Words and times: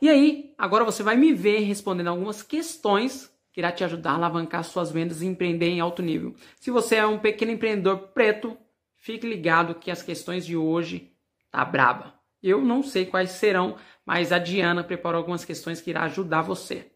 E 0.00 0.08
aí, 0.08 0.54
agora 0.56 0.84
você 0.84 1.02
vai 1.02 1.16
me 1.16 1.32
ver 1.32 1.60
respondendo 1.60 2.08
algumas 2.08 2.42
questões 2.42 3.32
que 3.52 3.60
irá 3.60 3.72
te 3.72 3.82
ajudar 3.82 4.12
a 4.12 4.14
alavancar 4.14 4.62
suas 4.62 4.92
vendas 4.92 5.20
e 5.20 5.26
empreender 5.26 5.66
em 5.66 5.80
alto 5.80 6.02
nível. 6.02 6.34
Se 6.60 6.70
você 6.70 6.96
é 6.96 7.06
um 7.06 7.18
pequeno 7.18 7.50
empreendedor 7.50 7.98
preto, 8.14 8.56
fique 8.96 9.26
ligado 9.26 9.74
que 9.74 9.90
as 9.90 10.02
questões 10.02 10.46
de 10.46 10.56
hoje 10.56 11.12
tá 11.50 11.64
braba. 11.64 12.14
Eu 12.40 12.60
não 12.62 12.82
sei 12.82 13.06
quais 13.06 13.30
serão, 13.32 13.76
mas 14.06 14.30
a 14.30 14.38
Diana 14.38 14.84
preparou 14.84 15.18
algumas 15.18 15.44
questões 15.44 15.80
que 15.80 15.90
irá 15.90 16.04
ajudar 16.04 16.42
você. 16.42 16.86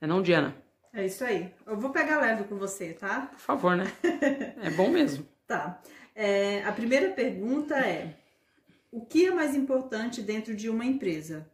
Não 0.00 0.06
é 0.06 0.06
não, 0.06 0.22
Diana? 0.22 0.54
É 0.92 1.04
isso 1.04 1.24
aí. 1.24 1.52
Eu 1.66 1.76
vou 1.76 1.90
pegar 1.90 2.20
leve 2.20 2.44
com 2.44 2.56
você, 2.56 2.92
tá? 2.92 3.22
Por 3.32 3.40
favor, 3.40 3.76
né? 3.76 3.92
É 4.62 4.70
bom 4.70 4.88
mesmo. 4.88 5.26
tá. 5.48 5.82
É, 6.14 6.62
a 6.62 6.70
primeira 6.70 7.10
pergunta 7.10 7.74
é: 7.74 8.14
o 8.92 9.04
que 9.04 9.26
é 9.26 9.32
mais 9.32 9.56
importante 9.56 10.22
dentro 10.22 10.54
de 10.54 10.70
uma 10.70 10.84
empresa? 10.84 11.50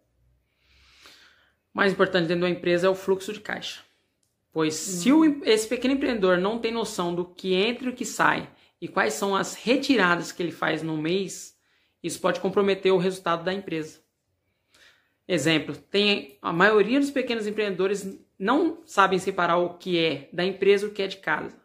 Mais 1.72 1.92
importante 1.92 2.26
dentro 2.26 2.44
de 2.44 2.50
uma 2.50 2.58
empresa 2.58 2.86
é 2.86 2.90
o 2.90 2.94
fluxo 2.94 3.32
de 3.32 3.40
caixa. 3.40 3.82
Pois 4.52 4.74
se 4.74 5.12
o, 5.12 5.44
esse 5.44 5.68
pequeno 5.68 5.94
empreendedor 5.94 6.38
não 6.38 6.58
tem 6.58 6.72
noção 6.72 7.14
do 7.14 7.24
que 7.24 7.54
entra 7.54 7.86
e 7.86 7.90
o 7.90 7.94
que 7.94 8.04
sai 8.04 8.50
e 8.80 8.88
quais 8.88 9.14
são 9.14 9.36
as 9.36 9.54
retiradas 9.54 10.32
que 10.32 10.42
ele 10.42 10.50
faz 10.50 10.82
no 10.82 10.96
mês, 10.96 11.56
isso 12.02 12.20
pode 12.20 12.40
comprometer 12.40 12.92
o 12.92 12.98
resultado 12.98 13.44
da 13.44 13.52
empresa. 13.52 14.00
Exemplo, 15.28 15.76
tem 15.76 16.38
a 16.42 16.52
maioria 16.52 16.98
dos 16.98 17.10
pequenos 17.10 17.46
empreendedores 17.46 18.18
não 18.36 18.82
sabem 18.84 19.18
separar 19.18 19.58
o 19.58 19.74
que 19.74 19.98
é 19.98 20.28
da 20.32 20.44
empresa 20.44 20.86
e 20.86 20.88
o 20.88 20.92
que 20.92 21.02
é 21.02 21.06
de 21.06 21.18
casa 21.18 21.60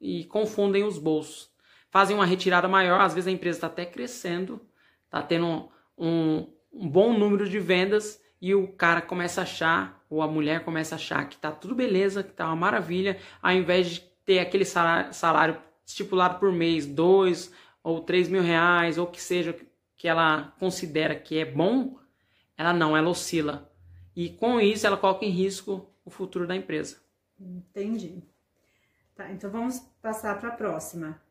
e 0.00 0.24
confundem 0.24 0.84
os 0.84 0.98
bolsos. 0.98 1.50
Fazem 1.90 2.16
uma 2.16 2.24
retirada 2.24 2.66
maior, 2.68 3.00
às 3.00 3.12
vezes 3.12 3.28
a 3.28 3.32
empresa 3.32 3.58
está 3.58 3.66
até 3.66 3.84
crescendo, 3.84 4.60
está 5.04 5.20
tendo 5.20 5.68
um, 5.98 6.46
um 6.72 6.88
bom 6.88 7.12
número 7.12 7.46
de 7.46 7.58
vendas 7.58 8.21
e 8.42 8.56
o 8.56 8.66
cara 8.66 9.00
começa 9.00 9.40
a 9.40 9.44
achar, 9.44 10.04
ou 10.10 10.20
a 10.20 10.26
mulher 10.26 10.64
começa 10.64 10.96
a 10.96 10.98
achar 10.98 11.28
que 11.28 11.38
tá 11.38 11.52
tudo 11.52 11.76
beleza, 11.76 12.24
que 12.24 12.32
tá 12.32 12.48
uma 12.48 12.56
maravilha, 12.56 13.16
ao 13.40 13.52
invés 13.52 13.88
de 13.88 14.00
ter 14.26 14.40
aquele 14.40 14.64
salário, 14.64 15.14
salário 15.14 15.62
estipulado 15.86 16.40
por 16.40 16.50
mês, 16.50 16.84
dois 16.84 17.52
ou 17.84 18.00
três 18.00 18.28
mil 18.28 18.42
reais, 18.42 18.98
ou 18.98 19.06
que 19.06 19.22
seja 19.22 19.56
que 19.96 20.08
ela 20.08 20.52
considera 20.58 21.14
que 21.14 21.38
é 21.38 21.44
bom, 21.44 21.96
ela 22.58 22.72
não, 22.72 22.96
ela 22.96 23.08
oscila. 23.08 23.72
E 24.14 24.30
com 24.30 24.60
isso 24.60 24.88
ela 24.88 24.96
coloca 24.96 25.24
em 25.24 25.30
risco 25.30 25.88
o 26.04 26.10
futuro 26.10 26.44
da 26.44 26.56
empresa. 26.56 26.96
Entendi. 27.38 28.24
Tá, 29.14 29.30
então 29.30 29.52
vamos 29.52 29.78
passar 30.02 30.40
para 30.40 30.48
a 30.48 30.56
próxima. 30.56 31.22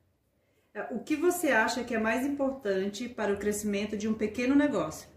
O 0.92 1.00
que 1.00 1.18
você 1.18 1.52
acha 1.52 1.84
que 1.84 1.94
é 1.94 2.00
mais 2.00 2.25
importante 2.25 3.09
para 3.09 3.34
o 3.34 3.38
crescimento 3.38 3.98
de 3.98 4.08
um 4.08 4.14
pequeno 4.14 4.56
negócio? 4.56 5.11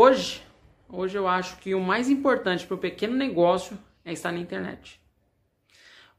Hoje, 0.00 0.40
hoje 0.88 1.18
eu 1.18 1.26
acho 1.26 1.56
que 1.58 1.74
o 1.74 1.80
mais 1.80 2.08
importante 2.08 2.64
para 2.64 2.76
o 2.76 2.78
pequeno 2.78 3.16
negócio 3.16 3.76
é 4.04 4.12
estar 4.12 4.30
na 4.30 4.38
internet. 4.38 5.00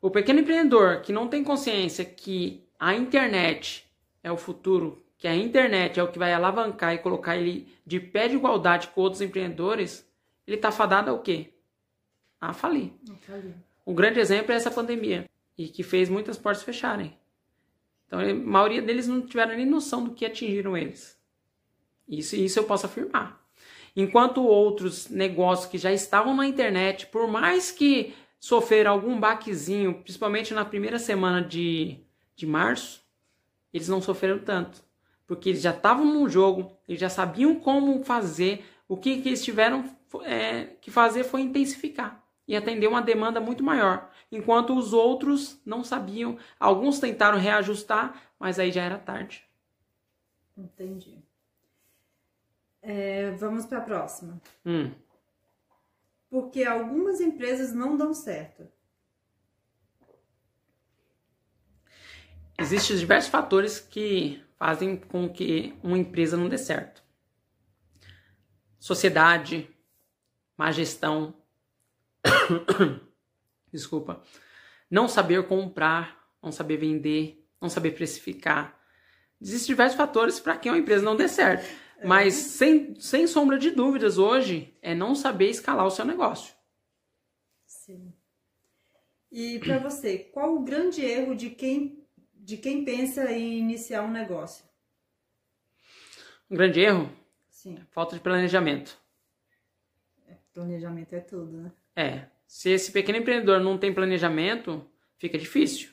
O 0.02 0.12
pequeno 0.12 0.42
empreendedor 0.42 1.00
que 1.00 1.14
não 1.14 1.30
tem 1.30 1.46
consciência 1.46 2.04
que 2.04 2.68
a 2.78 2.94
internet 2.94 3.90
é 4.22 4.30
o 4.30 4.36
futuro, 4.36 5.02
que 5.18 5.30
a 5.30 5.34
internet 5.34 5.98
é 5.98 6.04
o 6.04 6.12
que 6.12 6.20
vai 6.20 6.34
alavancar 6.34 6.94
e 6.94 6.98
colocar 6.98 7.38
ele 7.38 7.74
de 7.86 8.02
pé 8.02 8.28
de 8.28 8.36
igualdade 8.36 8.90
com 8.90 9.00
outros 9.00 9.22
empreendedores, 9.22 10.06
ele 10.46 10.58
está 10.58 10.74
fadado 10.74 11.10
ao 11.10 11.20
quê? 11.22 11.54
A 12.42 12.52
falir. 12.52 12.92
Um 13.88 13.96
grande 13.96 14.20
exemplo 14.20 14.52
é 14.52 14.56
essa 14.56 14.70
pandemia 14.70 15.24
e 15.58 15.70
que 15.70 15.84
fez 15.84 16.10
muitas 16.10 16.38
portas 16.38 16.64
fecharem. 16.64 17.18
Então, 18.08 18.20
a 18.20 18.34
maioria 18.34 18.82
deles 18.82 19.08
não 19.08 19.22
tiveram 19.22 19.56
nem 19.56 19.66
noção 19.66 20.04
do 20.04 20.14
que 20.14 20.26
atingiram 20.26 20.76
eles. 20.76 21.18
Isso, 22.06 22.36
isso 22.36 22.60
eu 22.60 22.66
posso 22.66 22.86
afirmar. 22.86 23.39
Enquanto 24.00 24.42
outros 24.42 25.10
negócios 25.10 25.70
que 25.70 25.78
já 25.78 25.92
estavam 25.92 26.34
na 26.34 26.48
internet, 26.48 27.08
por 27.08 27.28
mais 27.28 27.70
que 27.70 28.16
sofreram 28.40 28.94
algum 28.94 29.20
baquezinho, 29.20 29.96
principalmente 29.96 30.54
na 30.54 30.64
primeira 30.64 30.98
semana 30.98 31.42
de, 31.42 32.00
de 32.34 32.48
março, 32.48 33.04
eles 33.74 33.90
não 33.90 34.02
sofreram 34.02 34.40
tanto. 34.40 34.82
Porque 35.28 35.50
eles 35.50 35.62
já 35.62 35.72
estavam 35.72 36.06
no 36.06 36.30
jogo, 36.30 36.72
eles 36.88 37.02
já 37.02 37.10
sabiam 37.10 37.60
como 37.60 38.02
fazer, 38.06 38.64
o 38.88 38.96
que, 38.96 39.22
que 39.22 39.28
eles 39.28 39.44
tiveram 39.44 39.84
é, 40.24 40.68
que 40.80 40.90
fazer 40.90 41.26
foi 41.26 41.42
intensificar 41.42 42.24
e 42.48 42.56
atender 42.56 42.88
uma 42.88 43.02
demanda 43.02 43.42
muito 43.42 43.66
maior. 43.66 44.10
Enquanto 44.32 44.78
os 44.78 44.94
outros 44.94 45.60
não 45.66 45.84
sabiam, 45.84 46.38
alguns 46.58 47.00
tentaram 47.00 47.38
reajustar, 47.38 48.18
mas 48.40 48.60
aí 48.60 48.72
já 48.72 48.82
era 48.82 48.98
tarde. 48.98 49.44
Entendi. 50.58 51.18
É, 52.92 53.30
vamos 53.34 53.68
para 53.68 53.78
a 53.78 53.82
próxima. 53.82 54.42
Hum. 54.66 54.92
Porque 56.28 56.64
algumas 56.64 57.22
empresas 57.22 57.72
não 57.72 57.96
dão 57.96 58.16
certo. 58.16 58.68
Existem 62.58 62.98
diversos 62.98 63.30
fatores 63.30 63.80
que 63.80 64.44
fazem 64.58 64.98
com 64.98 65.30
que 65.30 65.78
uma 65.84 66.00
empresa 66.00 66.36
não 66.36 66.50
dê 66.50 66.58
certo. 66.58 67.04
Sociedade, 68.80 69.70
má 70.58 70.72
gestão, 70.72 71.36
desculpa, 73.72 74.24
não 74.90 75.08
saber 75.08 75.48
comprar, 75.48 76.28
não 76.42 76.52
saber 76.52 76.78
vender, 76.78 77.48
não 77.62 77.70
saber 77.70 77.92
precificar. 77.92 78.82
Existem 79.40 79.68
diversos 79.68 79.96
fatores 79.96 80.40
para 80.40 80.58
que 80.58 80.72
uma 80.72 80.80
empresa 80.80 81.06
não 81.06 81.16
dê 81.16 81.28
certo. 81.28 81.70
Mas 82.04 82.34
sem, 82.34 83.00
sem 83.00 83.28
sombra 83.28 83.58
de 83.58 83.72
dúvidas, 83.72 84.18
hoje 84.18 84.76
é 84.82 84.96
não 84.96 85.16
saber 85.16 85.50
escalar 85.50 85.86
o 85.86 85.92
seu 85.92 86.06
negócio. 86.06 86.54
Sim. 87.66 88.14
E 89.32 89.60
para 89.60 89.78
você, 89.78 90.18
qual 90.18 90.56
o 90.56 90.64
grande 90.64 91.04
erro 91.04 91.36
de 91.36 91.50
quem, 91.50 92.04
de 92.34 92.58
quem 92.58 92.84
pensa 92.84 93.32
em 93.32 93.60
iniciar 93.60 94.04
um 94.04 94.12
negócio? 94.12 94.66
Um 96.50 96.56
grande 96.56 96.80
erro? 96.80 97.12
Sim. 97.50 97.78
Falta 97.92 98.16
de 98.16 98.22
planejamento. 98.22 98.98
Planejamento 100.54 101.14
é 101.14 101.20
tudo, 101.20 101.58
né? 101.58 101.72
É. 101.96 102.26
Se 102.48 102.70
esse 102.72 102.92
pequeno 102.92 103.20
empreendedor 103.20 103.60
não 103.60 103.78
tem 103.78 103.94
planejamento, 103.94 104.84
fica 105.18 105.38
difícil. 105.38 105.92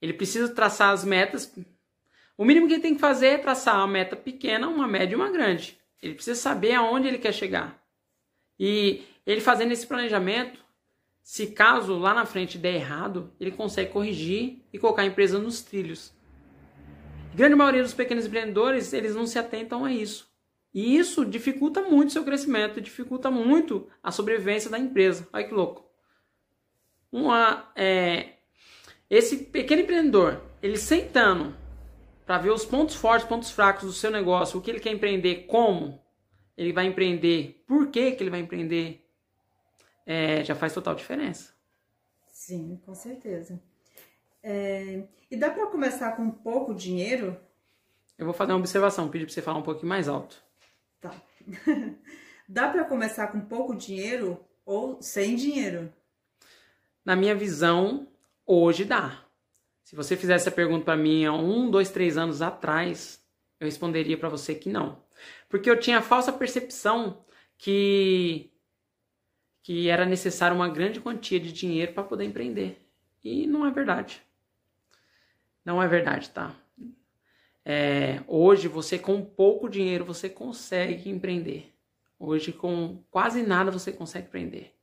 Ele 0.00 0.14
precisa 0.14 0.54
traçar 0.54 0.92
as 0.92 1.04
metas 1.04 1.52
o 2.38 2.44
mínimo 2.44 2.68
que 2.68 2.74
ele 2.74 2.82
tem 2.82 2.94
que 2.94 3.00
fazer 3.00 3.26
é 3.26 3.38
traçar 3.38 3.76
uma 3.78 3.88
meta 3.88 4.14
pequena, 4.14 4.68
uma 4.68 4.86
média 4.86 5.12
e 5.12 5.16
uma 5.16 5.28
grande. 5.28 5.76
Ele 6.00 6.14
precisa 6.14 6.40
saber 6.40 6.72
aonde 6.72 7.08
ele 7.08 7.18
quer 7.18 7.34
chegar. 7.34 7.84
E 8.56 9.02
ele 9.26 9.40
fazendo 9.40 9.72
esse 9.72 9.84
planejamento, 9.84 10.64
se 11.20 11.48
caso 11.48 11.98
lá 11.98 12.14
na 12.14 12.24
frente 12.24 12.56
der 12.56 12.76
errado, 12.76 13.32
ele 13.40 13.50
consegue 13.50 13.90
corrigir 13.90 14.62
e 14.72 14.78
colocar 14.78 15.02
a 15.02 15.06
empresa 15.06 15.36
nos 15.36 15.62
trilhos. 15.62 16.14
A 17.32 17.36
grande 17.36 17.56
maioria 17.56 17.82
dos 17.82 17.92
pequenos 17.92 18.26
empreendedores, 18.26 18.92
eles 18.92 19.16
não 19.16 19.26
se 19.26 19.36
atentam 19.36 19.84
a 19.84 19.92
isso. 19.92 20.32
E 20.72 20.96
isso 20.96 21.24
dificulta 21.24 21.82
muito 21.82 22.10
o 22.10 22.12
seu 22.12 22.24
crescimento, 22.24 22.80
dificulta 22.80 23.32
muito 23.32 23.88
a 24.00 24.12
sobrevivência 24.12 24.70
da 24.70 24.78
empresa. 24.78 25.26
Olha 25.32 25.44
que 25.44 25.52
louco. 25.52 25.90
Uma, 27.10 27.68
é, 27.74 28.34
esse 29.10 29.38
pequeno 29.38 29.82
empreendedor, 29.82 30.40
ele 30.62 30.76
sentando 30.76 31.52
para 32.28 32.36
ver 32.36 32.50
os 32.50 32.62
pontos 32.62 32.94
fortes, 32.94 33.26
pontos 33.26 33.50
fracos 33.50 33.84
do 33.84 33.92
seu 33.94 34.10
negócio, 34.10 34.58
o 34.58 34.62
que 34.62 34.70
ele 34.70 34.80
quer 34.80 34.92
empreender, 34.92 35.46
como 35.46 35.98
ele 36.58 36.74
vai 36.74 36.84
empreender, 36.84 37.64
por 37.66 37.90
que, 37.90 38.12
que 38.12 38.22
ele 38.22 38.28
vai 38.28 38.40
empreender, 38.40 39.02
é, 40.04 40.44
já 40.44 40.54
faz 40.54 40.74
total 40.74 40.94
diferença. 40.94 41.54
Sim, 42.26 42.82
com 42.84 42.94
certeza. 42.94 43.58
É, 44.42 45.04
e 45.30 45.38
dá 45.38 45.48
para 45.48 45.68
começar 45.68 46.12
com 46.16 46.30
pouco 46.30 46.74
dinheiro? 46.74 47.34
Eu 48.18 48.26
vou 48.26 48.34
fazer 48.34 48.52
uma 48.52 48.58
observação, 48.58 49.08
pedir 49.08 49.24
para 49.24 49.32
você 49.32 49.40
falar 49.40 49.60
um 49.60 49.62
pouquinho 49.62 49.88
mais 49.88 50.06
alto. 50.06 50.36
Tá. 51.00 51.14
dá 52.46 52.68
para 52.68 52.84
começar 52.84 53.28
com 53.28 53.40
pouco 53.40 53.74
dinheiro 53.74 54.38
ou 54.66 55.00
sem 55.00 55.34
dinheiro? 55.34 55.90
Na 57.02 57.16
minha 57.16 57.34
visão, 57.34 58.06
hoje 58.46 58.84
dá. 58.84 59.24
Se 59.88 59.96
você 59.96 60.18
fizesse 60.18 60.46
essa 60.46 60.54
pergunta 60.54 60.84
para 60.84 60.98
mim 60.98 61.24
há 61.24 61.32
um, 61.32 61.70
dois, 61.70 61.90
três 61.90 62.18
anos 62.18 62.42
atrás, 62.42 63.24
eu 63.58 63.64
responderia 63.64 64.18
para 64.18 64.28
você 64.28 64.54
que 64.54 64.68
não. 64.68 65.02
Porque 65.48 65.70
eu 65.70 65.80
tinha 65.80 65.96
a 65.96 66.02
falsa 66.02 66.30
percepção 66.30 67.24
que, 67.56 68.52
que 69.62 69.88
era 69.88 70.04
necessário 70.04 70.54
uma 70.54 70.68
grande 70.68 71.00
quantia 71.00 71.40
de 71.40 71.50
dinheiro 71.50 71.94
para 71.94 72.02
poder 72.02 72.26
empreender. 72.26 72.86
E 73.24 73.46
não 73.46 73.64
é 73.64 73.70
verdade. 73.70 74.20
Não 75.64 75.82
é 75.82 75.88
verdade, 75.88 76.28
tá? 76.28 76.54
É, 77.64 78.22
hoje, 78.26 78.68
você 78.68 78.98
com 78.98 79.24
pouco 79.24 79.70
dinheiro, 79.70 80.04
você 80.04 80.28
consegue 80.28 81.08
empreender. 81.08 81.74
Hoje, 82.18 82.52
com 82.52 83.02
quase 83.10 83.42
nada, 83.42 83.70
você 83.70 83.90
consegue 83.90 84.26
empreender. 84.26 84.74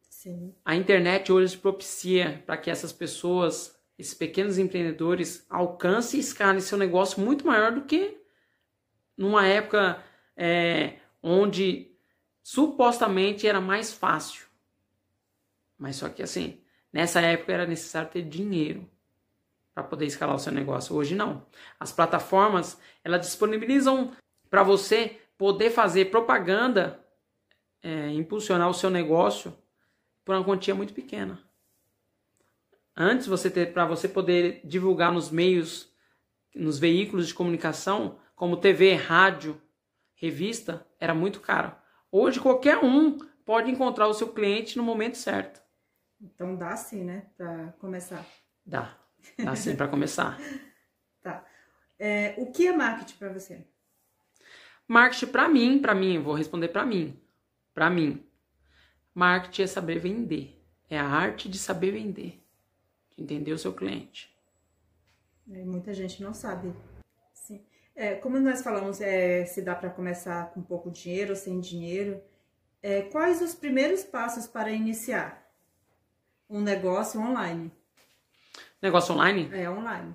Sim. 0.00 0.54
A 0.64 0.74
internet 0.74 1.30
hoje 1.30 1.58
propicia 1.58 2.42
para 2.46 2.56
que 2.56 2.70
essas 2.70 2.90
pessoas 2.90 3.75
esses 3.98 4.14
pequenos 4.14 4.58
empreendedores 4.58 5.46
alcancem 5.48 6.18
e 6.18 6.22
escalem 6.22 6.60
seu 6.60 6.76
negócio 6.76 7.20
muito 7.20 7.46
maior 7.46 7.72
do 7.72 7.82
que 7.82 8.20
numa 9.16 9.46
época 9.46 10.02
é, 10.36 10.98
onde 11.22 11.96
supostamente 12.42 13.46
era 13.46 13.60
mais 13.60 13.92
fácil. 13.92 14.46
Mas 15.78 15.96
só 15.96 16.08
que 16.08 16.22
assim, 16.22 16.60
nessa 16.92 17.20
época 17.20 17.52
era 17.52 17.66
necessário 17.66 18.10
ter 18.10 18.22
dinheiro 18.22 18.88
para 19.74 19.82
poder 19.82 20.06
escalar 20.06 20.36
o 20.36 20.38
seu 20.38 20.52
negócio. 20.52 20.94
Hoje 20.94 21.14
não. 21.14 21.46
As 21.78 21.92
plataformas, 21.92 22.78
elas 23.02 23.20
disponibilizam 23.20 24.14
para 24.48 24.62
você 24.62 25.20
poder 25.36 25.70
fazer 25.70 26.06
propaganda, 26.06 27.04
é, 27.82 28.08
impulsionar 28.10 28.68
o 28.68 28.74
seu 28.74 28.88
negócio 28.88 29.56
por 30.24 30.34
uma 30.34 30.44
quantia 30.44 30.74
muito 30.74 30.94
pequena. 30.94 31.45
Antes 32.96 33.26
você 33.26 33.50
ter 33.50 33.74
para 33.74 33.84
você 33.84 34.08
poder 34.08 34.62
divulgar 34.64 35.12
nos 35.12 35.30
meios, 35.30 35.92
nos 36.54 36.78
veículos 36.78 37.28
de 37.28 37.34
comunicação, 37.34 38.18
como 38.34 38.56
TV, 38.56 38.94
rádio, 38.94 39.60
revista, 40.14 40.86
era 40.98 41.14
muito 41.14 41.40
caro. 41.40 41.76
Hoje 42.10 42.40
qualquer 42.40 42.78
um 42.78 43.18
pode 43.44 43.70
encontrar 43.70 44.06
o 44.06 44.14
seu 44.14 44.32
cliente 44.32 44.78
no 44.78 44.82
momento 44.82 45.18
certo. 45.18 45.60
Então 46.18 46.56
dá 46.56 46.74
sim, 46.74 47.04
né, 47.04 47.26
para 47.36 47.72
começar. 47.78 48.24
Dá, 48.64 48.96
dá 49.38 49.54
sim 49.54 49.76
para 49.76 49.88
começar. 49.88 50.38
Tá. 51.22 51.44
É, 51.98 52.36
o 52.38 52.52
que 52.52 52.68
é 52.68 52.72
marketing 52.72 53.16
para 53.16 53.32
você? 53.32 53.66
Marketing 54.86 55.26
para 55.26 55.48
mim, 55.48 55.78
para 55.80 55.92
mim, 55.92 56.22
vou 56.22 56.34
responder 56.34 56.68
para 56.68 56.86
mim. 56.86 57.20
Para 57.74 57.90
mim, 57.90 58.24
marketing 59.12 59.62
é 59.62 59.66
saber 59.66 59.98
vender. 59.98 60.64
É 60.88 60.96
a 60.96 61.04
arte 61.04 61.48
de 61.48 61.58
saber 61.58 61.90
vender. 61.90 62.45
De 63.16 63.22
entender 63.22 63.52
o 63.52 63.58
seu 63.58 63.72
cliente. 63.72 64.30
É, 65.50 65.64
muita 65.64 65.94
gente 65.94 66.22
não 66.22 66.34
sabe. 66.34 66.72
Sim. 67.32 67.64
É, 67.94 68.14
como 68.14 68.38
nós 68.38 68.62
falamos, 68.62 69.00
é, 69.00 69.44
se 69.46 69.62
dá 69.62 69.74
para 69.74 69.90
começar 69.90 70.50
com 70.52 70.60
pouco 70.60 70.90
dinheiro 70.90 71.30
ou 71.30 71.36
sem 71.36 71.60
dinheiro, 71.60 72.20
é, 72.82 73.02
quais 73.02 73.40
os 73.40 73.54
primeiros 73.54 74.04
passos 74.04 74.46
para 74.46 74.70
iniciar 74.70 75.50
um 76.48 76.60
negócio 76.60 77.20
online? 77.20 77.72
Negócio 78.82 79.14
online? 79.14 79.48
É, 79.52 79.68
online. 79.70 80.14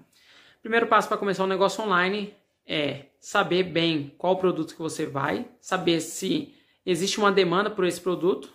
Primeiro 0.62 0.88
passo 0.88 1.07
para 1.07 1.18
começar 1.18 1.44
um 1.44 1.48
negócio 1.48 1.83
online 1.83 2.36
é 2.65 3.07
saber 3.19 3.63
bem 3.63 4.13
qual 4.18 4.38
produto 4.38 4.75
que 4.75 4.81
você 4.81 5.06
vai, 5.06 5.50
saber 5.59 6.00
se 6.00 6.56
existe 6.86 7.19
uma 7.19 7.31
demanda 7.31 7.69
por 7.69 7.86
esse 7.86 8.00
produto, 8.00 8.53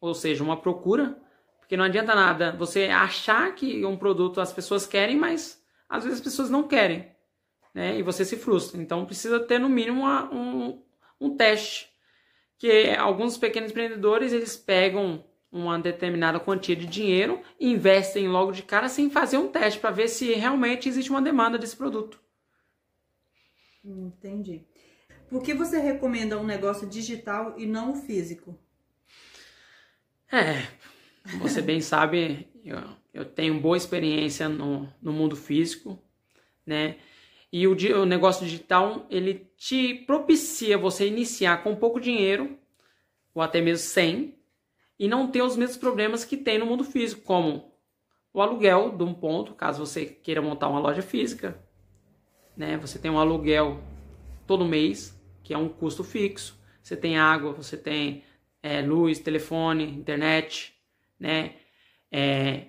ou 0.00 0.14
seja, 0.14 0.42
uma 0.44 0.56
procura, 0.56 1.20
porque 1.68 1.76
não 1.76 1.84
adianta 1.84 2.14
nada 2.14 2.50
você 2.52 2.84
achar 2.84 3.54
que 3.54 3.84
um 3.84 3.94
produto 3.94 4.40
as 4.40 4.50
pessoas 4.50 4.86
querem, 4.86 5.18
mas 5.18 5.62
às 5.86 6.02
vezes 6.02 6.18
as 6.18 6.24
pessoas 6.24 6.48
não 6.48 6.66
querem, 6.66 7.14
né? 7.74 7.98
E 7.98 8.02
você 8.02 8.24
se 8.24 8.38
frustra. 8.38 8.80
Então 8.80 9.04
precisa 9.04 9.38
ter 9.38 9.58
no 9.58 9.68
mínimo 9.68 10.00
uma, 10.00 10.32
um, 10.32 10.82
um 11.20 11.36
teste, 11.36 11.90
que 12.56 12.88
alguns 12.96 13.36
pequenos 13.36 13.70
empreendedores 13.70 14.32
eles 14.32 14.56
pegam 14.56 15.22
uma 15.52 15.78
determinada 15.78 16.40
quantia 16.40 16.74
de 16.74 16.86
dinheiro 16.86 17.42
e 17.60 17.70
investem 17.70 18.28
logo 18.28 18.50
de 18.50 18.62
cara 18.62 18.88
sem 18.88 19.10
fazer 19.10 19.36
um 19.36 19.48
teste 19.48 19.78
para 19.78 19.90
ver 19.90 20.08
se 20.08 20.32
realmente 20.32 20.88
existe 20.88 21.10
uma 21.10 21.20
demanda 21.20 21.58
desse 21.58 21.76
produto. 21.76 22.18
Entendi. 23.84 24.64
Por 25.28 25.42
que 25.42 25.52
você 25.52 25.78
recomenda 25.78 26.38
um 26.38 26.46
negócio 26.46 26.88
digital 26.88 27.58
e 27.58 27.66
não 27.66 27.92
o 27.92 27.94
físico? 27.94 28.58
É, 30.32 30.66
você 31.36 31.60
bem 31.60 31.80
sabe, 31.80 32.48
eu, 32.64 32.78
eu 33.12 33.24
tenho 33.24 33.60
boa 33.60 33.76
experiência 33.76 34.48
no, 34.48 34.88
no 35.00 35.12
mundo 35.12 35.36
físico, 35.36 36.02
né? 36.64 36.96
E 37.52 37.66
o, 37.66 37.72
o 38.00 38.04
negócio 38.04 38.44
digital, 38.44 39.06
ele 39.10 39.50
te 39.56 39.94
propicia 40.06 40.76
você 40.76 41.06
iniciar 41.06 41.62
com 41.62 41.76
pouco 41.76 42.00
dinheiro, 42.00 42.58
ou 43.34 43.42
até 43.42 43.60
mesmo 43.60 43.86
sem, 43.86 44.34
e 44.98 45.08
não 45.08 45.30
ter 45.30 45.42
os 45.42 45.56
mesmos 45.56 45.76
problemas 45.76 46.24
que 46.24 46.36
tem 46.36 46.58
no 46.58 46.66
mundo 46.66 46.84
físico, 46.84 47.22
como 47.22 47.72
o 48.32 48.42
aluguel 48.42 48.96
de 48.96 49.02
um 49.02 49.14
ponto, 49.14 49.54
caso 49.54 49.84
você 49.84 50.04
queira 50.06 50.42
montar 50.42 50.68
uma 50.68 50.80
loja 50.80 51.02
física, 51.02 51.58
né? 52.56 52.76
Você 52.78 52.98
tem 52.98 53.10
um 53.10 53.18
aluguel 53.18 53.80
todo 54.46 54.64
mês, 54.64 55.18
que 55.42 55.54
é 55.54 55.58
um 55.58 55.68
custo 55.68 56.02
fixo. 56.02 56.58
Você 56.82 56.96
tem 56.96 57.18
água, 57.18 57.52
você 57.52 57.76
tem 57.76 58.24
é, 58.62 58.82
luz, 58.82 59.18
telefone, 59.18 59.84
internet, 59.84 60.77
né? 61.18 61.56
É, 62.10 62.68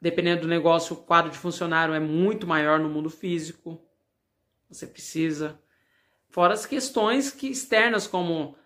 dependendo 0.00 0.42
do 0.42 0.48
negócio, 0.48 0.94
o 0.94 1.02
quadro 1.02 1.30
de 1.30 1.38
funcionário 1.38 1.94
é 1.94 2.00
muito 2.00 2.46
maior 2.46 2.78
no 2.78 2.88
mundo 2.88 3.10
físico. 3.10 3.80
Você 4.68 4.86
precisa. 4.86 5.58
Fora 6.28 6.54
as 6.54 6.64
questões 6.64 7.30
que 7.30 7.48
externas, 7.48 8.06
como 8.06 8.56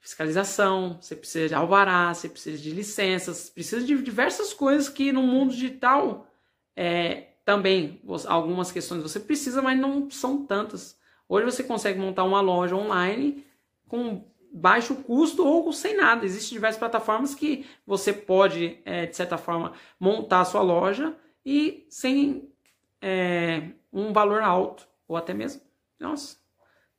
fiscalização, 0.00 0.98
você 1.00 1.14
precisa 1.14 1.48
de 1.48 1.54
alvará, 1.54 2.12
você 2.12 2.28
precisa 2.28 2.60
de 2.60 2.70
licenças, 2.72 3.48
precisa 3.48 3.86
de 3.86 4.02
diversas 4.02 4.52
coisas 4.52 4.88
que 4.88 5.12
no 5.12 5.22
mundo 5.22 5.52
digital 5.52 6.26
é, 6.74 7.28
também 7.44 8.00
algumas 8.26 8.72
questões 8.72 9.02
você 9.02 9.20
precisa, 9.20 9.62
mas 9.62 9.78
não 9.78 10.10
são 10.10 10.44
tantas. 10.44 10.98
Hoje 11.28 11.44
você 11.44 11.62
consegue 11.62 12.00
montar 12.00 12.24
uma 12.24 12.40
loja 12.40 12.74
online 12.74 13.46
com 13.86 14.24
baixo 14.52 14.94
custo 14.96 15.46
ou 15.46 15.72
sem 15.72 15.96
nada. 15.96 16.24
Existem 16.24 16.56
diversas 16.56 16.78
plataformas 16.78 17.34
que 17.34 17.66
você 17.86 18.12
pode, 18.12 18.80
é, 18.84 19.06
de 19.06 19.16
certa 19.16 19.38
forma, 19.38 19.72
montar 19.98 20.42
a 20.42 20.44
sua 20.44 20.60
loja 20.60 21.16
e 21.44 21.86
sem 21.88 22.52
é, 23.00 23.70
um 23.92 24.12
valor 24.12 24.42
alto, 24.42 24.88
ou 25.08 25.16
até 25.16 25.34
mesmo, 25.34 25.62
nossa, 25.98 26.36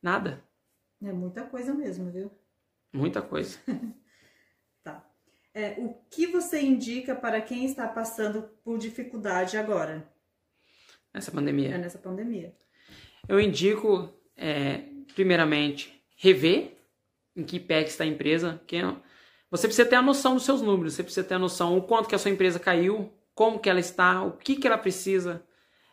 nada. 0.02 0.42
É 1.02 1.12
muita 1.12 1.44
coisa 1.44 1.72
mesmo, 1.72 2.10
viu? 2.10 2.30
Muita 2.92 3.22
coisa. 3.22 3.58
tá. 4.82 5.04
É, 5.52 5.74
o 5.78 5.94
que 6.10 6.26
você 6.26 6.60
indica 6.60 7.14
para 7.14 7.40
quem 7.40 7.64
está 7.64 7.86
passando 7.86 8.42
por 8.62 8.78
dificuldade 8.78 9.56
agora? 9.56 10.08
Nessa 11.12 11.30
pandemia. 11.30 11.74
É 11.74 11.78
nessa 11.78 11.98
pandemia. 11.98 12.54
Eu 13.28 13.40
indico, 13.40 14.12
é, 14.36 14.84
primeiramente, 15.14 16.02
rever 16.16 16.73
em 17.36 17.44
que 17.44 17.58
pé 17.58 17.82
está 17.82 18.04
a 18.04 18.06
empresa. 18.06 18.60
Que 18.66 18.76
é, 18.76 18.96
você 19.50 19.66
precisa 19.66 19.88
ter 19.88 19.96
a 19.96 20.02
noção 20.02 20.34
dos 20.34 20.44
seus 20.44 20.62
números, 20.62 20.94
você 20.94 21.02
precisa 21.02 21.26
ter 21.26 21.34
a 21.34 21.38
noção 21.38 21.76
o 21.76 21.82
quanto 21.82 22.08
que 22.08 22.14
a 22.14 22.18
sua 22.18 22.30
empresa 22.30 22.58
caiu, 22.58 23.12
como 23.34 23.58
que 23.58 23.68
ela 23.68 23.80
está, 23.80 24.22
o 24.22 24.32
que 24.32 24.56
que 24.56 24.66
ela 24.66 24.78
precisa. 24.78 25.44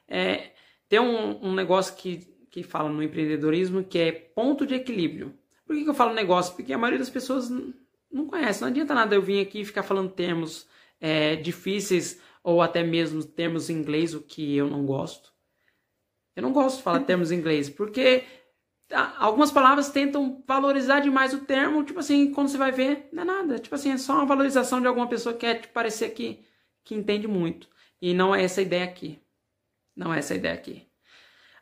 É, 0.08 0.52
tem 0.90 1.00
um, 1.00 1.48
um 1.48 1.54
negócio 1.54 1.96
que, 1.96 2.18
que 2.50 2.64
fala 2.64 2.90
no 2.90 3.02
empreendedorismo 3.02 3.84
que 3.84 3.98
é 3.98 4.12
ponto 4.12 4.66
de 4.66 4.76
equilíbrio. 4.76 5.34
Por 5.66 5.76
que, 5.76 5.84
que 5.84 5.90
eu 5.90 5.94
falo 5.94 6.14
negócio? 6.14 6.54
Porque 6.56 6.74
a 6.74 6.78
maioria 6.78 7.00
das 7.00 7.10
pessoas 7.10 7.50
não 8.12 8.28
conhece. 8.28 8.62
Não 8.62 8.68
adianta 8.68 8.94
nada 8.94 9.16
eu 9.16 9.22
vir 9.22 9.40
aqui 9.40 9.62
e 9.62 9.66
ficar 9.66 9.84
falando 9.84 10.12
termos 10.12 10.68
é, 11.00 11.36
difíceis 11.38 12.22
ou 12.44 12.62
até 12.62 12.84
mesmo 12.84 13.24
termos 13.24 13.70
em 13.70 13.78
inglês, 13.78 14.14
o 14.14 14.22
que 14.22 14.56
eu 14.56 14.70
não 14.70 14.86
gosto. 14.86 15.32
Eu 16.36 16.44
não 16.44 16.52
gosto 16.52 16.78
de 16.78 16.84
falar 16.84 17.02
termos 17.02 17.32
em 17.32 17.38
inglês, 17.38 17.70
porque 17.70 18.24
algumas 19.18 19.52
palavras 19.52 19.90
tentam 19.90 20.44
valorizar 20.48 21.00
demais 21.00 21.34
o 21.34 21.46
termo, 21.46 21.84
tipo 21.84 22.00
assim, 22.00 22.32
quando 22.32 22.50
você 22.50 22.58
vai 22.58 22.72
ver, 22.72 23.10
não 23.12 23.24
é 23.24 23.26
nada. 23.26 23.60
Tipo 23.60 23.76
assim, 23.76 23.92
é 23.92 23.98
só 23.98 24.14
uma 24.14 24.26
valorização 24.26 24.82
de 24.82 24.88
alguma 24.88 25.08
pessoa 25.08 25.34
que 25.34 25.42
quer 25.42 25.62
te 25.62 25.68
parecer 25.68 26.10
que, 26.12 26.44
que 26.84 26.96
entende 26.96 27.28
muito. 27.28 27.70
E 28.02 28.14
não 28.14 28.34
é 28.34 28.44
essa 28.44 28.62
a 28.62 28.64
ideia 28.64 28.84
aqui. 28.84 29.22
Não 29.96 30.14
é 30.14 30.20
essa 30.20 30.34
a 30.34 30.38
ideia 30.38 30.54
aqui. 30.54 30.88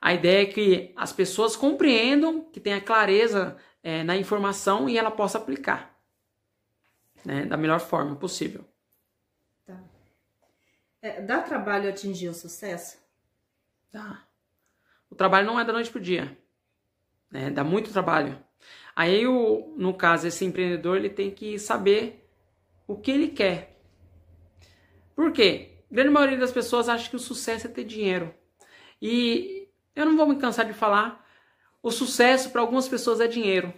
A 0.01 0.13
ideia 0.13 0.43
é 0.43 0.45
que 0.45 0.93
as 0.95 1.11
pessoas 1.11 1.55
compreendam, 1.55 2.41
que 2.41 2.59
tenha 2.59 2.79
clareza 2.79 3.57
é, 3.83 4.03
na 4.03 4.15
informação 4.15 4.87
e 4.89 4.97
ela 4.97 5.11
possa 5.11 5.37
aplicar 5.37 5.99
né, 7.25 7.45
da 7.45 7.57
melhor 7.57 7.79
forma 7.79 8.15
possível. 8.15 8.65
É, 11.01 11.21
dá 11.21 11.41
trabalho 11.41 11.89
atingir 11.89 12.27
o 12.27 12.33
sucesso? 12.33 12.97
Dá. 13.91 14.23
O 15.09 15.15
trabalho 15.15 15.47
não 15.47 15.59
é 15.59 15.63
da 15.63 15.71
noite 15.71 15.89
pro 15.89 15.99
dia. 15.99 16.37
Né? 17.31 17.49
Dá 17.49 17.63
muito 17.63 17.91
trabalho. 17.91 18.37
Aí, 18.95 19.25
o, 19.27 19.73
no 19.77 19.93
caso, 19.93 20.27
esse 20.27 20.43
empreendedor 20.43 20.97
ele 20.97 21.09
tem 21.09 21.31
que 21.31 21.57
saber 21.57 22.29
o 22.87 22.95
que 22.95 23.11
ele 23.11 23.29
quer. 23.29 23.79
Por 25.15 25.31
quê? 25.31 25.83
A 25.91 25.95
grande 25.95 26.09
maioria 26.09 26.37
das 26.37 26.51
pessoas 26.51 26.89
acha 26.89 27.09
que 27.09 27.15
o 27.15 27.19
sucesso 27.19 27.67
é 27.67 27.69
ter 27.69 27.83
dinheiro. 27.83 28.33
E 29.01 29.69
eu 29.95 30.05
não 30.05 30.17
vou 30.17 30.27
me 30.27 30.35
cansar 30.37 30.65
de 30.65 30.73
falar. 30.73 31.25
O 31.81 31.91
sucesso 31.91 32.49
para 32.49 32.61
algumas 32.61 32.87
pessoas 32.87 33.19
é 33.19 33.27
dinheiro. 33.27 33.73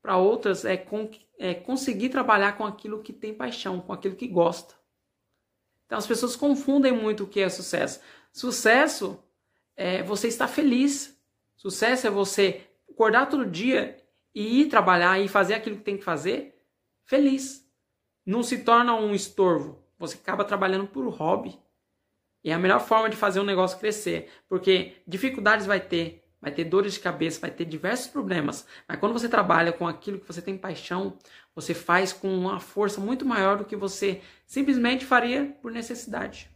Para 0.00 0.16
outras 0.16 0.64
é, 0.64 0.76
con 0.76 1.10
é 1.38 1.54
conseguir 1.54 2.08
trabalhar 2.08 2.56
com 2.56 2.64
aquilo 2.64 3.02
que 3.02 3.12
tem 3.12 3.34
paixão, 3.34 3.80
com 3.80 3.92
aquilo 3.92 4.16
que 4.16 4.28
gosta. 4.28 4.74
Então 5.86 5.98
as 5.98 6.06
pessoas 6.06 6.34
confundem 6.34 6.92
muito 6.92 7.24
o 7.24 7.26
que 7.26 7.40
é 7.40 7.48
sucesso. 7.48 8.00
Sucesso 8.32 9.22
é 9.76 10.02
você 10.02 10.28
estar 10.28 10.48
feliz. 10.48 11.16
Sucesso 11.56 12.06
é 12.06 12.10
você 12.10 12.66
acordar 12.92 13.26
todo 13.26 13.44
dia 13.46 13.96
e 14.34 14.62
ir 14.62 14.68
trabalhar 14.68 15.20
e 15.20 15.28
fazer 15.28 15.54
aquilo 15.54 15.76
que 15.76 15.82
tem 15.82 15.96
que 15.96 16.04
fazer 16.04 16.54
feliz. 17.04 17.66
Não 18.24 18.42
se 18.42 18.58
torna 18.58 18.94
um 18.94 19.14
estorvo. 19.14 19.82
Você 19.98 20.16
acaba 20.16 20.44
trabalhando 20.44 20.86
por 20.86 21.06
hobby. 21.08 21.58
E 22.44 22.50
é 22.50 22.54
a 22.54 22.58
melhor 22.58 22.80
forma 22.80 23.08
de 23.08 23.16
fazer 23.16 23.40
um 23.40 23.44
negócio 23.44 23.78
crescer. 23.78 24.30
Porque 24.48 24.96
dificuldades 25.06 25.66
vai 25.66 25.80
ter. 25.80 26.24
vai 26.40 26.50
ter 26.50 26.64
dores 26.64 26.94
de 26.94 27.00
cabeça, 27.00 27.40
vai 27.40 27.50
ter 27.50 27.64
diversos 27.64 28.08
problemas. 28.08 28.66
Mas 28.88 28.98
quando 28.98 29.12
você 29.12 29.28
trabalha 29.28 29.72
com 29.72 29.86
aquilo 29.86 30.18
que 30.18 30.26
você 30.26 30.42
tem 30.42 30.56
paixão, 30.56 31.16
você 31.54 31.74
faz 31.74 32.12
com 32.12 32.32
uma 32.34 32.58
força 32.58 33.00
muito 33.00 33.24
maior 33.24 33.58
do 33.58 33.64
que 33.64 33.76
você 33.76 34.22
simplesmente 34.46 35.04
faria 35.04 35.56
por 35.60 35.70
necessidade. 35.70 36.50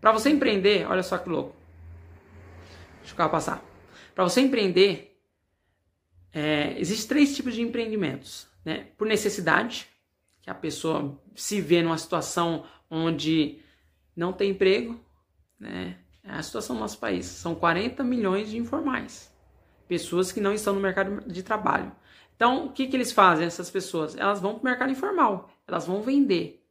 Para 0.00 0.12
você 0.12 0.30
empreender, 0.30 0.86
olha 0.86 1.02
só 1.02 1.18
que 1.18 1.28
louco. 1.28 1.54
Deixa 3.00 3.14
o 3.14 3.16
carro 3.16 3.30
passar. 3.30 3.62
Para 4.14 4.24
você 4.24 4.40
empreender, 4.40 5.07
é, 6.32 6.78
existem 6.78 7.08
três 7.08 7.34
tipos 7.34 7.54
de 7.54 7.62
empreendimentos. 7.62 8.46
Né? 8.64 8.88
Por 8.96 9.06
necessidade, 9.06 9.88
que 10.42 10.50
a 10.50 10.54
pessoa 10.54 11.20
se 11.34 11.60
vê 11.60 11.82
numa 11.82 11.98
situação 11.98 12.64
onde 12.90 13.60
não 14.16 14.32
tem 14.32 14.50
emprego, 14.50 14.98
né? 15.58 15.98
É 16.22 16.32
a 16.32 16.42
situação 16.42 16.76
do 16.76 16.80
nosso 16.80 16.98
país. 16.98 17.24
São 17.24 17.54
40 17.54 18.04
milhões 18.04 18.50
de 18.50 18.58
informais. 18.58 19.32
Pessoas 19.86 20.30
que 20.30 20.40
não 20.40 20.52
estão 20.52 20.74
no 20.74 20.80
mercado 20.80 21.26
de 21.26 21.42
trabalho. 21.42 21.90
Então, 22.36 22.66
o 22.66 22.72
que, 22.72 22.86
que 22.86 22.94
eles 22.94 23.12
fazem, 23.12 23.46
essas 23.46 23.70
pessoas? 23.70 24.16
Elas 24.16 24.40
vão 24.40 24.54
para 24.54 24.60
o 24.60 24.64
mercado 24.64 24.92
informal. 24.92 25.50
Elas 25.66 25.86
vão 25.86 26.02
vender. 26.02 26.62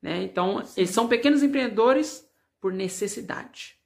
Né? 0.00 0.22
Então, 0.22 0.64
Sim. 0.64 0.80
eles 0.80 0.90
são 0.90 1.06
pequenos 1.06 1.42
empreendedores 1.42 2.26
por 2.60 2.72
necessidade. 2.72 3.76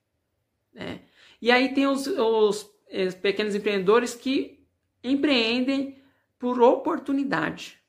Né? 0.73 1.01
E 1.43 1.51
aí 1.51 1.75
tem 1.75 1.87
os, 1.87 2.07
os, 2.07 2.71
eh, 2.89 3.11
pequenos 3.11 3.55
empreendedores 3.55 4.15
que 4.15 4.60
empreendem 5.03 6.03
por 6.39 6.61
oportunidade. 6.61 7.81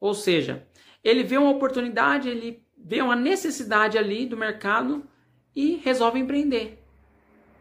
Ou 0.00 0.14
seja, 0.14 0.66
ele 1.02 1.22
vê 1.22 1.38
uma 1.38 1.50
oportunidade, 1.50 2.28
ele 2.28 2.64
vê 2.76 3.00
uma 3.00 3.16
necessidade 3.16 3.96
ali 3.96 4.26
do 4.26 4.36
mercado 4.36 5.08
e 5.54 5.76
resolve 5.76 6.18
empreender. 6.18 6.82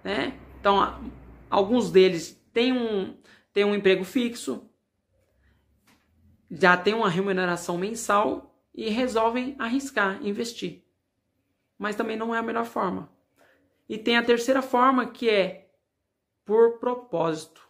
Né? 0.03 0.37
Então, 0.59 1.11
alguns 1.49 1.89
deles 1.89 2.39
têm 2.53 2.73
um, 2.73 3.17
têm 3.53 3.63
um 3.63 3.73
emprego 3.73 4.03
fixo, 4.03 4.69
já 6.49 6.77
tem 6.77 6.93
uma 6.93 7.09
remuneração 7.09 7.77
mensal 7.77 8.55
e 8.73 8.89
resolvem 8.89 9.55
arriscar, 9.57 10.25
investir. 10.25 10.83
Mas 11.77 11.95
também 11.95 12.17
não 12.17 12.35
é 12.35 12.37
a 12.37 12.43
melhor 12.43 12.65
forma. 12.65 13.09
E 13.87 13.97
tem 13.97 14.17
a 14.17 14.23
terceira 14.23 14.61
forma 14.61 15.07
que 15.07 15.29
é 15.29 15.69
por 16.43 16.79
propósito. 16.79 17.64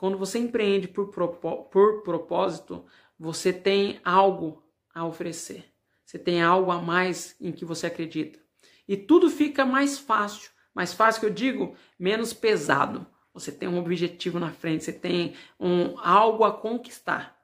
Quando 0.00 0.16
você 0.16 0.38
empreende 0.38 0.88
por, 0.88 1.08
por 1.08 2.02
propósito, 2.02 2.86
você 3.18 3.52
tem 3.52 4.00
algo 4.02 4.64
a 4.94 5.04
oferecer. 5.04 5.62
Você 6.06 6.18
tem 6.18 6.40
algo 6.40 6.70
a 6.70 6.80
mais 6.80 7.36
em 7.38 7.52
que 7.52 7.66
você 7.66 7.86
acredita. 7.86 8.38
E 8.88 8.96
tudo 8.96 9.28
fica 9.28 9.62
mais 9.66 9.98
fácil. 9.98 10.50
Mais 10.74 10.94
fácil 10.94 11.20
que 11.20 11.26
eu 11.26 11.30
digo, 11.30 11.74
menos 11.98 12.32
pesado. 12.32 13.06
Você 13.34 13.52
tem 13.52 13.68
um 13.68 13.78
objetivo 13.78 14.40
na 14.40 14.50
frente, 14.50 14.84
você 14.84 14.92
tem 14.94 15.34
um, 15.60 15.98
algo 15.98 16.44
a 16.44 16.52
conquistar. 16.52 17.38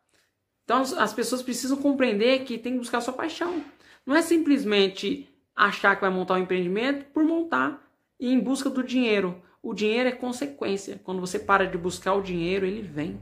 Então 0.64 0.80
as 0.80 1.12
pessoas 1.12 1.42
precisam 1.42 1.76
compreender 1.76 2.42
que 2.44 2.56
tem 2.56 2.72
que 2.72 2.78
buscar 2.78 3.02
sua 3.02 3.12
paixão. 3.12 3.62
Não 4.06 4.16
é 4.16 4.22
simplesmente 4.22 5.28
achar 5.54 5.94
que 5.94 6.00
vai 6.00 6.10
montar 6.10 6.36
um 6.36 6.38
empreendimento 6.38 7.04
por 7.12 7.22
montar 7.22 7.86
e 8.18 8.32
em 8.32 8.40
busca 8.40 8.70
do 8.70 8.82
dinheiro. 8.82 9.42
O 9.66 9.74
dinheiro 9.74 10.08
é 10.08 10.12
consequência. 10.12 11.00
Quando 11.02 11.20
você 11.20 11.40
para 11.40 11.66
de 11.66 11.76
buscar 11.76 12.14
o 12.14 12.22
dinheiro, 12.22 12.64
ele 12.64 12.82
vem. 12.82 13.20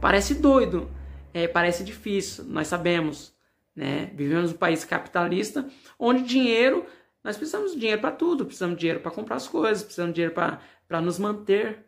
Parece 0.00 0.34
doido, 0.34 0.90
é, 1.34 1.46
parece 1.46 1.84
difícil, 1.84 2.44
nós 2.44 2.66
sabemos. 2.66 3.34
Né? 3.74 4.10
Vivemos 4.14 4.52
um 4.52 4.56
país 4.56 4.86
capitalista 4.86 5.68
onde 5.98 6.22
dinheiro 6.22 6.86
nós 7.22 7.36
precisamos 7.36 7.72
de 7.72 7.78
dinheiro 7.78 8.00
para 8.00 8.10
tudo, 8.10 8.46
precisamos 8.46 8.76
de 8.76 8.80
dinheiro 8.80 9.00
para 9.00 9.10
comprar 9.10 9.36
as 9.36 9.46
coisas, 9.46 9.82
precisamos 9.82 10.14
de 10.14 10.22
dinheiro 10.22 10.34
para 10.34 11.00
nos 11.02 11.18
manter. 11.18 11.84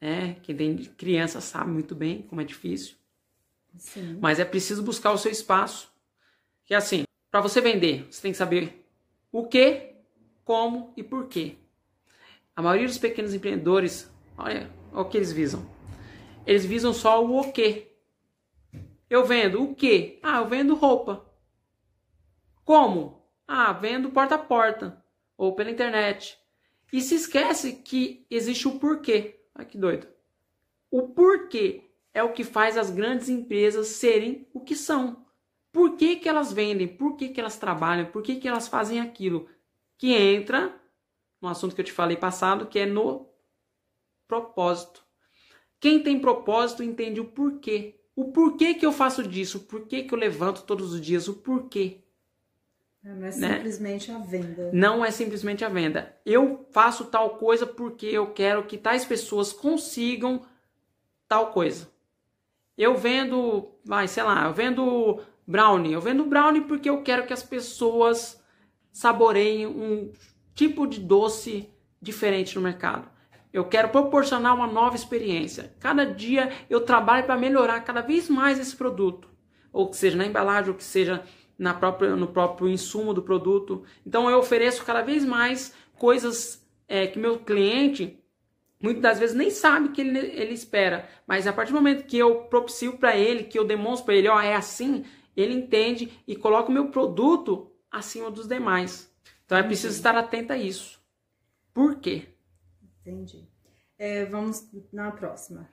Né? 0.00 0.36
Quem 0.42 0.56
tem 0.56 0.76
criança 0.76 1.42
sabe 1.42 1.70
muito 1.70 1.94
bem 1.94 2.22
como 2.22 2.40
é 2.40 2.44
difícil. 2.44 2.94
Sim. 3.76 4.18
Mas 4.18 4.40
é 4.40 4.46
preciso 4.46 4.82
buscar 4.82 5.12
o 5.12 5.18
seu 5.18 5.30
espaço. 5.30 5.92
Que 6.64 6.72
é 6.72 6.78
assim, 6.78 7.04
para 7.30 7.42
você 7.42 7.60
vender, 7.60 8.06
você 8.10 8.22
tem 8.22 8.32
que 8.32 8.38
saber 8.38 8.82
o 9.30 9.46
que, 9.46 9.92
como 10.42 10.94
e 10.96 11.02
por 11.02 11.26
quê. 11.26 11.59
A 12.60 12.62
maioria 12.62 12.88
dos 12.88 12.98
pequenos 12.98 13.32
empreendedores, 13.32 14.12
olha, 14.36 14.70
olha 14.92 15.00
o 15.00 15.08
que 15.08 15.16
eles 15.16 15.32
visam. 15.32 15.66
Eles 16.46 16.62
visam 16.62 16.92
só 16.92 17.24
o 17.24 17.40
o 17.40 17.50
quê. 17.50 17.96
Eu 19.08 19.24
vendo 19.24 19.62
o 19.62 19.74
quê? 19.74 20.20
Ah, 20.22 20.40
eu 20.40 20.46
vendo 20.46 20.74
roupa. 20.74 21.24
Como? 22.62 23.24
Ah, 23.48 23.72
vendo 23.72 24.10
porta 24.10 24.34
a 24.34 24.38
porta 24.38 25.02
ou 25.38 25.54
pela 25.54 25.70
internet. 25.70 26.38
E 26.92 27.00
se 27.00 27.14
esquece 27.14 27.76
que 27.76 28.26
existe 28.28 28.68
o 28.68 28.78
porquê. 28.78 29.40
Olha 29.54 29.64
que 29.64 29.78
doido. 29.78 30.06
O 30.90 31.08
porquê 31.08 31.90
é 32.12 32.22
o 32.22 32.34
que 32.34 32.44
faz 32.44 32.76
as 32.76 32.90
grandes 32.90 33.30
empresas 33.30 33.86
serem 33.86 34.46
o 34.52 34.60
que 34.60 34.76
são. 34.76 35.24
Por 35.72 35.96
que, 35.96 36.16
que 36.16 36.28
elas 36.28 36.52
vendem? 36.52 36.86
Por 36.86 37.16
que, 37.16 37.30
que 37.30 37.40
elas 37.40 37.56
trabalham? 37.56 38.04
Por 38.04 38.22
que, 38.22 38.36
que 38.36 38.46
elas 38.46 38.68
fazem 38.68 39.00
aquilo? 39.00 39.48
Que 39.96 40.12
entra 40.12 40.78
no 41.40 41.48
assunto 41.48 41.74
que 41.74 41.80
eu 41.80 41.84
te 41.84 41.92
falei 41.92 42.16
passado, 42.16 42.66
que 42.66 42.78
é 42.78 42.86
no 42.86 43.28
propósito. 44.28 45.04
Quem 45.80 46.02
tem 46.02 46.20
propósito 46.20 46.82
entende 46.82 47.20
o 47.20 47.24
porquê. 47.24 48.00
O 48.14 48.32
porquê 48.32 48.74
que 48.74 48.84
eu 48.84 48.92
faço 48.92 49.26
disso, 49.26 49.58
o 49.58 49.60
porquê 49.62 50.02
que 50.02 50.12
eu 50.12 50.18
levanto 50.18 50.62
todos 50.62 50.92
os 50.92 51.00
dias, 51.00 51.26
o 51.26 51.34
porquê. 51.34 52.02
É, 53.02 53.08
não 53.08 53.26
é 53.26 53.36
né? 53.36 53.56
simplesmente 53.56 54.10
né? 54.10 54.16
a 54.16 54.20
venda. 54.20 54.70
Não 54.72 55.04
é 55.04 55.10
simplesmente 55.10 55.64
a 55.64 55.68
venda. 55.68 56.14
Eu 56.24 56.66
faço 56.70 57.06
tal 57.06 57.38
coisa 57.38 57.66
porque 57.66 58.06
eu 58.06 58.32
quero 58.32 58.66
que 58.66 58.76
tais 58.76 59.04
pessoas 59.04 59.52
consigam 59.52 60.42
tal 61.26 61.50
coisa. 61.50 61.88
Eu 62.76 62.96
vendo, 62.96 63.70
vai, 63.84 64.06
sei 64.06 64.22
lá, 64.22 64.46
eu 64.46 64.52
vendo 64.52 65.20
brownie. 65.46 65.92
Eu 65.92 66.00
vendo 66.00 66.24
brownie 66.24 66.62
porque 66.62 66.90
eu 66.90 67.02
quero 67.02 67.26
que 67.26 67.32
as 67.32 67.42
pessoas 67.42 68.42
saboreiem 68.92 69.66
um 69.66 70.12
tipo 70.60 70.86
de 70.86 71.00
doce 71.00 71.70
diferente 72.02 72.54
no 72.54 72.60
mercado. 72.60 73.08
Eu 73.50 73.64
quero 73.64 73.88
proporcionar 73.88 74.54
uma 74.54 74.66
nova 74.66 74.94
experiência. 74.94 75.74
Cada 75.80 76.04
dia 76.04 76.52
eu 76.68 76.82
trabalho 76.82 77.24
para 77.24 77.34
melhorar 77.38 77.80
cada 77.80 78.02
vez 78.02 78.28
mais 78.28 78.58
esse 78.58 78.76
produto. 78.76 79.26
Ou 79.72 79.88
que 79.88 79.96
seja 79.96 80.18
na 80.18 80.26
embalagem, 80.26 80.70
ou 80.70 80.76
que 80.76 80.84
seja 80.84 81.24
na 81.58 81.72
própria, 81.72 82.14
no 82.14 82.26
próprio 82.26 82.68
insumo 82.68 83.14
do 83.14 83.22
produto. 83.22 83.84
Então 84.04 84.28
eu 84.28 84.38
ofereço 84.38 84.84
cada 84.84 85.00
vez 85.00 85.24
mais 85.24 85.72
coisas 85.94 86.62
é, 86.86 87.06
que 87.06 87.18
meu 87.18 87.38
cliente 87.38 88.22
muitas 88.82 89.02
das 89.02 89.18
vezes 89.18 89.36
nem 89.36 89.48
sabe 89.48 89.88
que 89.90 90.02
ele, 90.02 90.18
ele 90.18 90.52
espera, 90.52 91.08
mas 91.26 91.46
a 91.46 91.52
partir 91.52 91.72
do 91.72 91.76
momento 91.76 92.06
que 92.06 92.18
eu 92.18 92.42
propicio 92.44 92.98
para 92.98 93.16
ele, 93.16 93.44
que 93.44 93.58
eu 93.58 93.64
demonstro 93.64 94.06
para 94.06 94.14
ele, 94.14 94.28
ó, 94.28 94.40
é 94.40 94.54
assim, 94.54 95.04
ele 95.34 95.54
entende 95.54 96.12
e 96.26 96.34
coloca 96.34 96.70
o 96.70 96.72
meu 96.72 96.88
produto 96.88 97.70
acima 97.90 98.30
dos 98.30 98.46
demais. 98.46 99.09
Então 99.50 99.58
é 99.58 99.64
preciso 99.64 99.96
estar 99.96 100.16
atento 100.16 100.52
a 100.52 100.56
isso. 100.56 101.02
Por 101.74 101.96
quê? 101.96 102.28
Entendi. 103.00 103.48
É, 103.98 104.24
vamos 104.24 104.70
na 104.92 105.10
próxima. 105.10 105.68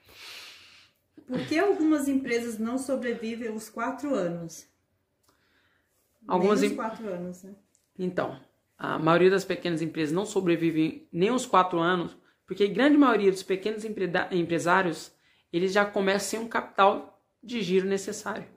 Por 1.28 1.46
que 1.46 1.60
algumas 1.60 2.08
empresas 2.08 2.58
não 2.58 2.80
sobrevivem 2.80 3.54
os 3.54 3.70
quatro 3.70 4.16
anos? 4.16 4.68
Algumas 6.28 6.62
nem 6.62 6.72
os 6.72 6.76
quatro 6.76 7.08
anos, 7.08 7.44
né? 7.44 7.56
Então, 8.00 8.42
a 8.80 8.98
maioria 8.98 9.30
das 9.30 9.46
pequenas 9.46 9.84
empresas 9.84 10.12
não 10.12 10.26
sobrevivem 10.26 11.08
nem 11.12 11.30
os 11.30 11.46
quatro 11.46 11.78
anos, 11.78 12.18
porque 12.48 12.64
a 12.64 12.74
grande 12.74 12.98
maioria 12.98 13.30
dos 13.30 13.44
pequenos 13.44 13.86
empresários 13.86 15.12
eles 15.54 15.72
já 15.72 15.86
começam 15.86 16.30
sem 16.30 16.40
um 16.40 16.50
capital 16.50 17.24
de 17.44 17.62
giro 17.62 17.88
necessário. 17.88 18.48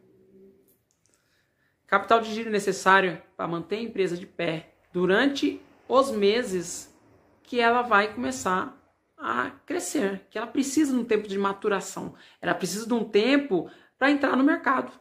Capital 1.86 2.22
de 2.22 2.32
giro 2.32 2.48
necessário 2.48 3.20
para 3.36 3.46
manter 3.46 3.76
a 3.76 3.82
empresa 3.82 4.16
de 4.16 4.26
pé 4.26 4.69
durante 4.92 5.61
os 5.88 6.11
meses 6.11 6.94
que 7.42 7.61
ela 7.61 7.82
vai 7.82 8.12
começar 8.14 8.76
a 9.18 9.50
crescer, 9.66 10.26
que 10.30 10.38
ela 10.38 10.47
precisa 10.47 10.92
de 10.92 10.99
um 10.99 11.04
tempo 11.04 11.28
de 11.28 11.38
maturação, 11.38 12.14
ela 12.40 12.54
precisa 12.54 12.87
de 12.87 12.94
um 12.94 13.04
tempo 13.04 13.70
para 13.99 14.11
entrar 14.11 14.37
no 14.37 14.44
mercado. 14.44 14.92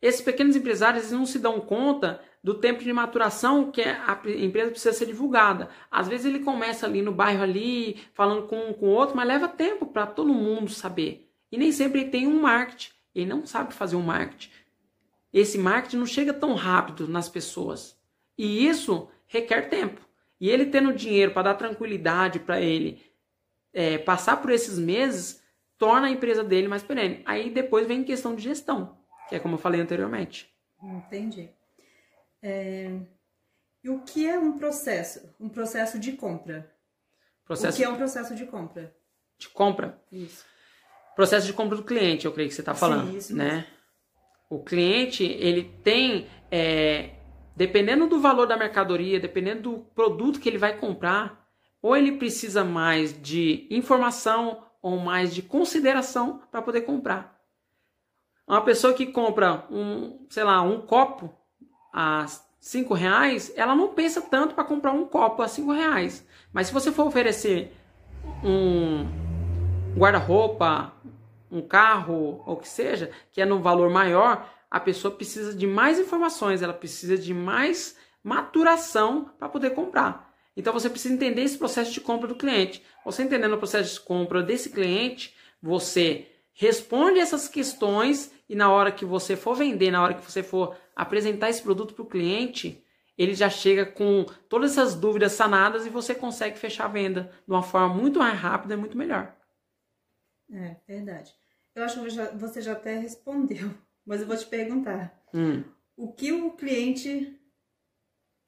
Esses 0.00 0.20
pequenos 0.20 0.56
empresários 0.56 1.10
não 1.10 1.26
se 1.26 1.38
dão 1.38 1.60
conta 1.60 2.20
do 2.42 2.54
tempo 2.54 2.82
de 2.82 2.92
maturação 2.92 3.70
que 3.70 3.82
a 3.82 4.20
empresa 4.38 4.70
precisa 4.70 4.92
ser 4.92 5.06
divulgada. 5.06 5.68
Às 5.90 6.06
vezes 6.06 6.26
ele 6.26 6.38
começa 6.38 6.86
ali 6.86 7.02
no 7.02 7.12
bairro 7.12 7.42
ali, 7.42 8.00
falando 8.14 8.46
com 8.46 8.72
com 8.74 8.86
outro, 8.86 9.16
mas 9.16 9.26
leva 9.26 9.48
tempo 9.48 9.86
para 9.86 10.06
todo 10.06 10.32
mundo 10.32 10.70
saber. 10.70 11.28
E 11.50 11.58
nem 11.58 11.72
sempre 11.72 12.02
ele 12.02 12.10
tem 12.10 12.26
um 12.26 12.40
marketing. 12.40 12.92
Ele 13.14 13.26
não 13.26 13.44
sabe 13.44 13.74
fazer 13.74 13.96
um 13.96 14.02
marketing. 14.02 14.50
Esse 15.32 15.58
marketing 15.58 15.96
não 15.96 16.06
chega 16.06 16.32
tão 16.32 16.54
rápido 16.54 17.08
nas 17.08 17.28
pessoas. 17.28 17.98
E 18.36 18.66
isso 18.66 19.08
requer 19.28 19.68
tempo. 19.68 20.00
E 20.40 20.50
ele 20.50 20.66
tendo 20.66 20.92
dinheiro 20.92 21.32
para 21.32 21.42
dar 21.42 21.54
tranquilidade 21.54 22.40
para 22.40 22.60
ele 22.60 23.00
é, 23.72 23.98
passar 23.98 24.42
por 24.42 24.50
esses 24.50 24.78
meses, 24.78 25.42
torna 25.76 26.08
a 26.08 26.10
empresa 26.10 26.42
dele 26.42 26.66
mais 26.66 26.82
perene. 26.82 27.22
Aí 27.24 27.50
depois 27.50 27.86
vem 27.86 28.02
questão 28.02 28.34
de 28.34 28.42
gestão 28.42 28.98
que 29.28 29.36
é 29.36 29.38
como 29.38 29.54
eu 29.54 29.58
falei 29.58 29.80
anteriormente. 29.80 30.50
Entendi. 30.82 31.50
É... 32.42 32.98
E 33.84 33.90
o 33.90 34.00
que 34.00 34.26
é 34.26 34.38
um 34.38 34.58
processo? 34.58 35.32
Um 35.38 35.48
processo 35.48 35.98
de 35.98 36.12
compra. 36.12 36.72
Processo... 37.44 37.76
O 37.76 37.76
que 37.76 37.84
é 37.84 37.88
um 37.88 37.96
processo 37.96 38.34
de 38.34 38.46
compra? 38.46 38.94
de 39.38 39.48
compra. 39.50 40.02
Isso. 40.10 40.44
Processo 41.14 41.46
de 41.46 41.52
compra 41.52 41.76
do 41.76 41.84
cliente, 41.84 42.26
eu 42.26 42.32
creio 42.32 42.48
que 42.48 42.54
você 42.54 42.60
está 42.60 42.74
falando, 42.74 43.10
Sim, 43.10 43.16
isso 43.16 43.36
né? 43.36 43.44
mesmo. 43.44 43.66
O 44.50 44.64
cliente, 44.64 45.24
ele 45.24 45.64
tem, 45.84 46.28
é, 46.50 47.10
dependendo 47.58 48.06
do 48.06 48.20
valor 48.20 48.46
da 48.46 48.56
mercadoria, 48.56 49.18
dependendo 49.18 49.62
do 49.62 49.78
produto 49.92 50.38
que 50.38 50.48
ele 50.48 50.58
vai 50.58 50.76
comprar, 50.76 51.44
ou 51.82 51.96
ele 51.96 52.12
precisa 52.12 52.62
mais 52.62 53.20
de 53.20 53.66
informação 53.68 54.62
ou 54.80 54.96
mais 54.96 55.34
de 55.34 55.42
consideração 55.42 56.40
para 56.52 56.62
poder 56.62 56.82
comprar. 56.82 57.36
Uma 58.46 58.60
pessoa 58.60 58.94
que 58.94 59.06
compra 59.06 59.66
um, 59.72 60.24
sei 60.30 60.44
lá, 60.44 60.62
um 60.62 60.80
copo 60.82 61.34
a 61.92 62.26
cinco 62.60 62.94
reais, 62.94 63.52
ela 63.56 63.74
não 63.74 63.88
pensa 63.88 64.20
tanto 64.20 64.54
para 64.54 64.62
comprar 64.62 64.92
um 64.92 65.04
copo 65.04 65.42
a 65.42 65.48
cinco 65.48 65.72
reais. 65.72 66.24
Mas 66.52 66.68
se 66.68 66.72
você 66.72 66.92
for 66.92 67.08
oferecer 67.08 67.72
um 68.44 69.04
guarda-roupa, 69.98 70.92
um 71.50 71.60
carro, 71.60 72.40
ou 72.46 72.54
o 72.54 72.56
que 72.56 72.68
seja, 72.68 73.10
que 73.32 73.40
é 73.40 73.44
no 73.44 73.58
valor 73.58 73.90
maior, 73.90 74.48
a 74.70 74.78
pessoa 74.78 75.14
precisa 75.14 75.54
de 75.54 75.66
mais 75.66 75.98
informações, 75.98 76.62
ela 76.62 76.72
precisa 76.72 77.16
de 77.16 77.32
mais 77.32 77.96
maturação 78.22 79.30
para 79.38 79.48
poder 79.48 79.70
comprar. 79.70 80.34
Então 80.56 80.72
você 80.72 80.90
precisa 80.90 81.14
entender 81.14 81.42
esse 81.42 81.56
processo 81.56 81.92
de 81.92 82.00
compra 82.00 82.26
do 82.26 82.34
cliente. 82.34 82.82
Você 83.04 83.22
entendendo 83.22 83.54
o 83.54 83.58
processo 83.58 83.94
de 83.94 84.00
compra 84.00 84.42
desse 84.42 84.70
cliente, 84.70 85.34
você 85.62 86.26
responde 86.52 87.20
essas 87.20 87.46
questões 87.48 88.32
e 88.48 88.56
na 88.56 88.70
hora 88.70 88.90
que 88.90 89.04
você 89.04 89.36
for 89.36 89.54
vender, 89.54 89.90
na 89.90 90.02
hora 90.02 90.14
que 90.14 90.24
você 90.24 90.42
for 90.42 90.76
apresentar 90.96 91.48
esse 91.48 91.62
produto 91.62 91.94
para 91.94 92.02
o 92.02 92.08
cliente, 92.08 92.84
ele 93.16 93.34
já 93.34 93.48
chega 93.48 93.86
com 93.86 94.26
todas 94.48 94.72
essas 94.72 94.94
dúvidas 94.94 95.32
sanadas 95.32 95.86
e 95.86 95.90
você 95.90 96.14
consegue 96.14 96.58
fechar 96.58 96.86
a 96.86 96.88
venda 96.88 97.32
de 97.46 97.52
uma 97.52 97.62
forma 97.62 97.94
muito 97.94 98.18
mais 98.18 98.38
rápida 98.38 98.74
e 98.74 98.76
muito 98.76 98.98
melhor. 98.98 99.36
É, 100.52 100.76
verdade. 100.86 101.32
Eu 101.74 101.84
acho 101.84 102.02
que 102.02 102.36
você 102.36 102.60
já 102.60 102.72
até 102.72 102.98
respondeu, 102.98 103.72
mas 104.08 104.22
eu 104.22 104.26
vou 104.26 104.36
te 104.38 104.46
perguntar. 104.46 105.22
Hum. 105.34 105.62
O 105.94 106.10
que 106.10 106.32
o 106.32 106.52
cliente. 106.52 107.38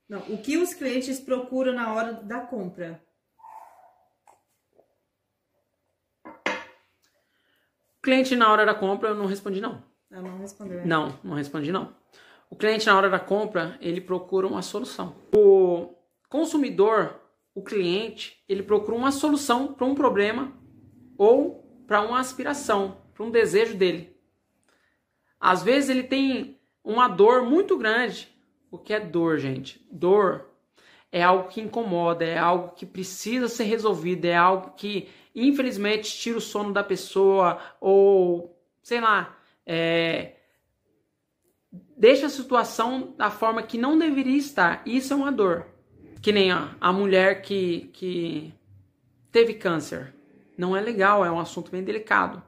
Não, 0.09 0.21
o 0.21 0.39
que 0.39 0.57
os 0.57 0.73
clientes 0.73 1.21
procuram 1.21 1.75
na 1.75 1.93
hora 1.93 2.15
da 2.15 2.41
compra? 2.41 3.01
Cliente 8.03 8.35
na 8.35 8.51
hora 8.51 8.65
da 8.65 8.75
compra, 8.75 9.11
eu 9.11 9.15
não 9.15 9.27
respondi 9.27 9.61
não. 9.61 9.85
Ela 10.11 10.23
não 10.23 10.39
respondeu. 10.39 10.87
Não, 10.87 11.21
não 11.23 11.37
respondi 11.37 11.71
não. 11.71 11.95
O 12.49 12.57
cliente 12.57 12.87
na 12.87 12.97
hora 12.97 13.11
da 13.11 13.21
compra, 13.21 13.77
ele 13.83 14.01
procura 14.01 14.47
uma 14.47 14.63
solução. 14.63 15.15
O 15.37 15.95
consumidor, 16.31 17.21
o 17.55 17.63
cliente, 17.63 18.43
ele 18.49 18.63
procura 18.63 18.97
uma 18.97 19.13
solução 19.13 19.75
para 19.75 19.87
um 19.87 19.95
problema 19.95 20.53
ou 21.19 21.85
para 21.87 22.01
uma 22.01 22.19
aspiração, 22.19 22.97
para 23.13 23.25
um 23.25 23.31
desejo 23.31 23.77
dele. 23.77 24.10
Às 25.41 25.63
vezes 25.63 25.89
ele 25.89 26.03
tem 26.03 26.61
uma 26.85 27.09
dor 27.09 27.45
muito 27.45 27.79
grande. 27.79 28.29
O 28.71 28.79
que 28.79 28.93
é 28.93 29.01
dor, 29.01 29.39
gente? 29.39 29.85
Dor 29.91 30.47
é 31.11 31.23
algo 31.23 31.49
que 31.49 31.61
incomoda, 31.61 32.25
é 32.25 32.39
algo 32.39 32.75
que 32.75 32.87
precisa 32.87 33.49
ser 33.49 33.65
resolvido, 33.65 34.27
é 34.27 34.37
algo 34.37 34.73
que 34.77 35.09
infelizmente 35.35 36.17
tira 36.17 36.39
o 36.39 36.41
sono 36.41 36.73
da 36.73 36.85
pessoa 36.85 37.59
ou 37.81 38.57
sei 38.83 39.01
lá, 39.01 39.37
é, 39.67 40.35
deixa 41.97 42.27
a 42.27 42.31
situação 42.31 43.15
da 43.17 43.31
forma 43.31 43.63
que 43.63 43.79
não 43.79 43.99
deveria 43.99 44.37
estar. 44.37 44.83
Isso 44.87 45.13
é 45.13 45.17
uma 45.17 45.33
dor. 45.33 45.67
Que 46.23 46.33
nem 46.33 46.51
a, 46.51 46.75
a 46.81 46.93
mulher 46.93 47.43
que, 47.43 47.91
que 47.93 48.53
teve 49.33 49.55
câncer. 49.55 50.15
Não 50.57 50.77
é 50.77 50.81
legal, 50.81 51.25
é 51.25 51.31
um 51.31 51.39
assunto 51.39 51.71
bem 51.71 51.83
delicado. 51.83 52.43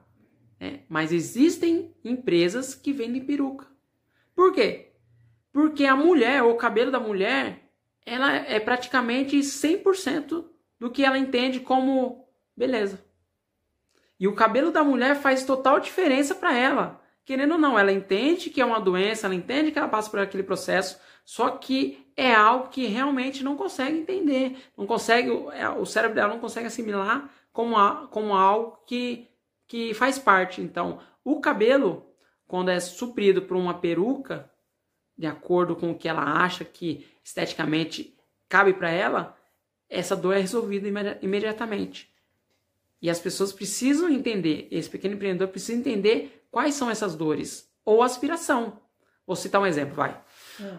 Né? 0.63 0.81
Mas 0.89 1.13
existem 1.13 1.93
empresas 2.05 2.75
que 2.75 2.93
vendem 2.93 3.25
peruca. 3.25 3.67
Por 4.35 4.53
quê? 4.53 4.93
Porque 5.53 5.85
a 5.85 5.97
mulher, 5.97 6.43
o 6.45 6.55
cabelo 6.55 6.91
da 6.91 7.01
mulher, 7.01 7.69
ela 8.07 8.33
é 8.35 8.61
praticamente 8.61 9.37
100% 9.43 10.45
do 10.79 10.91
que 10.91 11.05
ela 11.05 11.19
entende 11.19 11.61
como 11.61 12.29
beleza. 12.57 13.05
E 14.19 14.29
o 14.29 14.35
cabelo 14.35 14.71
da 14.71 14.85
mulher 14.85 15.17
faz 15.17 15.45
total 15.45 15.81
diferença 15.81 16.35
para 16.35 16.57
ela. 16.57 17.01
Querendo 17.25 17.53
ou 17.53 17.59
não, 17.59 17.79
ela 17.79 17.93
entende 17.93 18.51
que 18.51 18.61
é 18.61 18.65
uma 18.65 18.81
doença, 18.81 19.27
ela 19.27 19.35
entende 19.35 19.73
que 19.73 19.79
ela 19.79 19.89
passa 19.89 20.11
por 20.11 20.21
aquele 20.21 20.43
processo, 20.43 20.99
só 21.25 21.51
que 21.51 22.07
é 22.17 22.33
algo 22.35 22.69
que 22.69 22.87
realmente 22.87 23.43
não 23.45 23.57
consegue 23.57 23.99
entender, 23.99 24.57
não 24.77 24.87
consegue, 24.87 25.31
é, 25.53 25.69
o 25.69 25.85
cérebro 25.85 26.15
dela 26.17 26.35
não 26.35 26.41
consegue 26.41 26.67
assimilar 26.67 27.31
como, 27.53 27.77
a- 27.77 28.09
como 28.11 28.35
algo 28.35 28.79
que, 28.87 29.29
que 29.73 29.95
faz 29.95 30.19
parte. 30.19 30.61
Então, 30.61 30.99
o 31.25 31.41
cabelo, 31.41 32.05
quando 32.47 32.69
é 32.69 32.79
suprido 32.79 33.41
por 33.41 33.57
uma 33.57 33.73
peruca, 33.73 34.51
de 35.17 35.27
acordo 35.27 35.75
com 35.75 35.93
o 35.93 35.95
que 35.95 36.07
ela 36.07 36.23
acha 36.45 36.63
que 36.63 37.07
esteticamente 37.25 38.15
cabe 38.51 38.75
para 38.75 38.91
ela, 38.91 39.35
essa 39.89 40.15
dor 40.15 40.37
é 40.37 40.41
resolvida 40.41 40.87
imedi- 40.87 41.17
imediatamente. 41.23 42.13
E 43.01 43.09
as 43.09 43.19
pessoas 43.19 43.51
precisam 43.51 44.11
entender, 44.11 44.69
esse 44.71 44.91
pequeno 44.91 45.15
empreendedor 45.15 45.49
precisa 45.49 45.79
entender 45.79 46.47
quais 46.51 46.75
são 46.75 46.91
essas 46.91 47.17
dores. 47.17 47.67
Ou 47.83 48.03
aspiração. 48.03 48.79
Vou 49.27 49.35
citar 49.35 49.59
um 49.59 49.67
exemplo, 49.67 49.95
vai. 49.95 50.21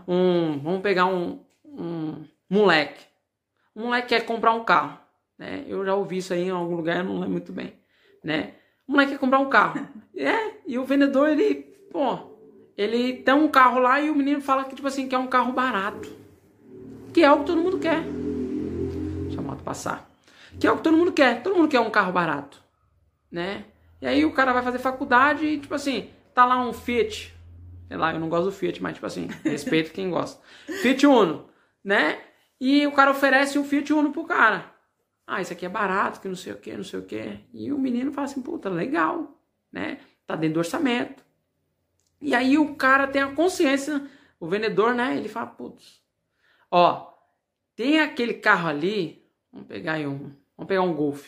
Um, 0.08 0.60
vamos 0.60 0.84
pegar 0.84 1.08
um, 1.08 1.44
um 1.66 2.24
moleque. 2.48 3.04
Um 3.76 3.86
moleque 3.86 4.10
quer 4.10 4.24
comprar 4.24 4.54
um 4.54 4.64
carro. 4.64 5.00
Né? 5.36 5.66
Eu 5.68 5.84
já 5.84 5.96
ouvi 5.96 6.18
isso 6.18 6.32
aí 6.32 6.44
em 6.44 6.52
algum 6.52 6.76
lugar, 6.76 6.98
eu 6.98 7.06
não 7.06 7.16
lembro 7.16 7.32
muito 7.32 7.52
bem. 7.52 7.74
Né? 8.24 8.53
O 8.88 8.92
moleque 8.92 9.12
quer 9.14 9.20
comprar 9.20 9.40
um 9.40 9.50
carro. 9.50 9.88
É, 10.16 10.58
e 10.68 10.78
o 10.78 10.86
vendedor, 10.86 11.28
ele, 11.28 11.56
pô, 11.92 12.20
ele 12.78 13.14
tem 13.14 13.34
um 13.34 13.48
carro 13.48 13.80
lá 13.80 14.00
e 14.00 14.12
o 14.12 14.16
menino 14.16 14.40
fala 14.42 14.64
que, 14.64 14.76
tipo 14.76 14.88
assim, 14.88 15.08
que 15.08 15.16
é 15.16 15.18
um 15.18 15.26
carro 15.26 15.52
barato. 15.52 16.08
Que 17.12 17.24
é 17.24 17.32
o 17.32 17.40
que 17.40 17.46
todo 17.48 17.62
mundo 17.62 17.80
quer. 17.80 18.04
Deixa 19.24 19.40
a 19.40 19.44
moto 19.44 19.64
passar. 19.64 20.08
Que 20.60 20.68
é 20.68 20.72
o 20.72 20.78
que 20.78 20.84
todo 20.84 20.96
mundo 20.96 21.12
quer. 21.12 21.42
Todo 21.42 21.56
mundo 21.56 21.68
quer 21.68 21.80
um 21.80 21.90
carro 21.90 22.12
barato. 22.12 22.62
Né? 23.32 23.66
E 24.00 24.06
aí 24.06 24.24
o 24.24 24.34
cara 24.34 24.54
vai 24.54 24.62
fazer 24.62 24.78
faculdade 24.78 25.46
e, 25.46 25.60
tipo 25.60 25.74
assim, 25.74 26.10
tá 26.34 26.46
lá 26.46 26.62
um 26.62 26.74
Fiat. 26.74 27.34
Sei 27.88 27.98
lá, 27.98 28.14
eu 28.14 28.20
não 28.20 28.30
gosto 28.30 28.46
do 28.46 28.52
Fiat, 28.52 28.82
mas, 28.84 28.94
tipo 28.94 29.06
assim, 29.06 29.30
respeito 29.44 29.92
quem 29.92 30.10
gosta. 30.10 30.42
Fiat 30.82 31.08
Uno, 31.08 31.50
né? 31.84 32.20
E 32.60 32.86
o 32.86 32.92
cara 32.92 33.12
oferece 33.12 33.58
um 33.58 33.64
Fiat 33.64 33.92
Uno 33.94 34.12
pro 34.12 34.26
cara. 34.26 34.73
Ah, 35.26 35.42
isso 35.42 35.54
aqui 35.54 35.66
é 35.66 35.70
barato, 35.70 36.20
que 36.20 36.28
não 36.28 36.36
sei 36.36 36.54
o 36.54 36.58
que, 36.58 36.76
não 36.76 36.84
sei 36.84 37.00
o 37.00 37.06
que. 37.06 37.40
E 37.54 37.72
o 37.72 37.80
menino 37.80 38.12
fala 38.12 38.26
assim, 38.26 38.42
puta, 38.42 38.70
legal, 38.70 39.40
né? 39.72 40.00
Tá 40.28 40.36
dentro 40.36 40.56
do 40.56 40.60
orçamento. 40.60 41.24
E 42.22 42.36
aí 42.36 42.58
o 42.58 42.76
cara 42.76 43.08
tem 43.08 43.22
a 43.22 43.34
consciência, 43.34 44.06
o 44.40 44.48
vendedor, 44.48 44.94
né? 44.94 45.16
Ele 45.18 45.30
fala, 45.30 45.48
putz, 45.48 46.02
ó, 46.70 47.14
tem 47.76 48.00
aquele 48.00 48.36
carro 48.36 48.68
ali, 48.70 49.26
vamos 49.52 49.68
pegar 49.68 49.94
aí 49.94 50.06
um, 50.08 50.36
vamos 50.58 50.68
pegar 50.68 50.82
um 50.82 50.94
Golf. 50.94 51.28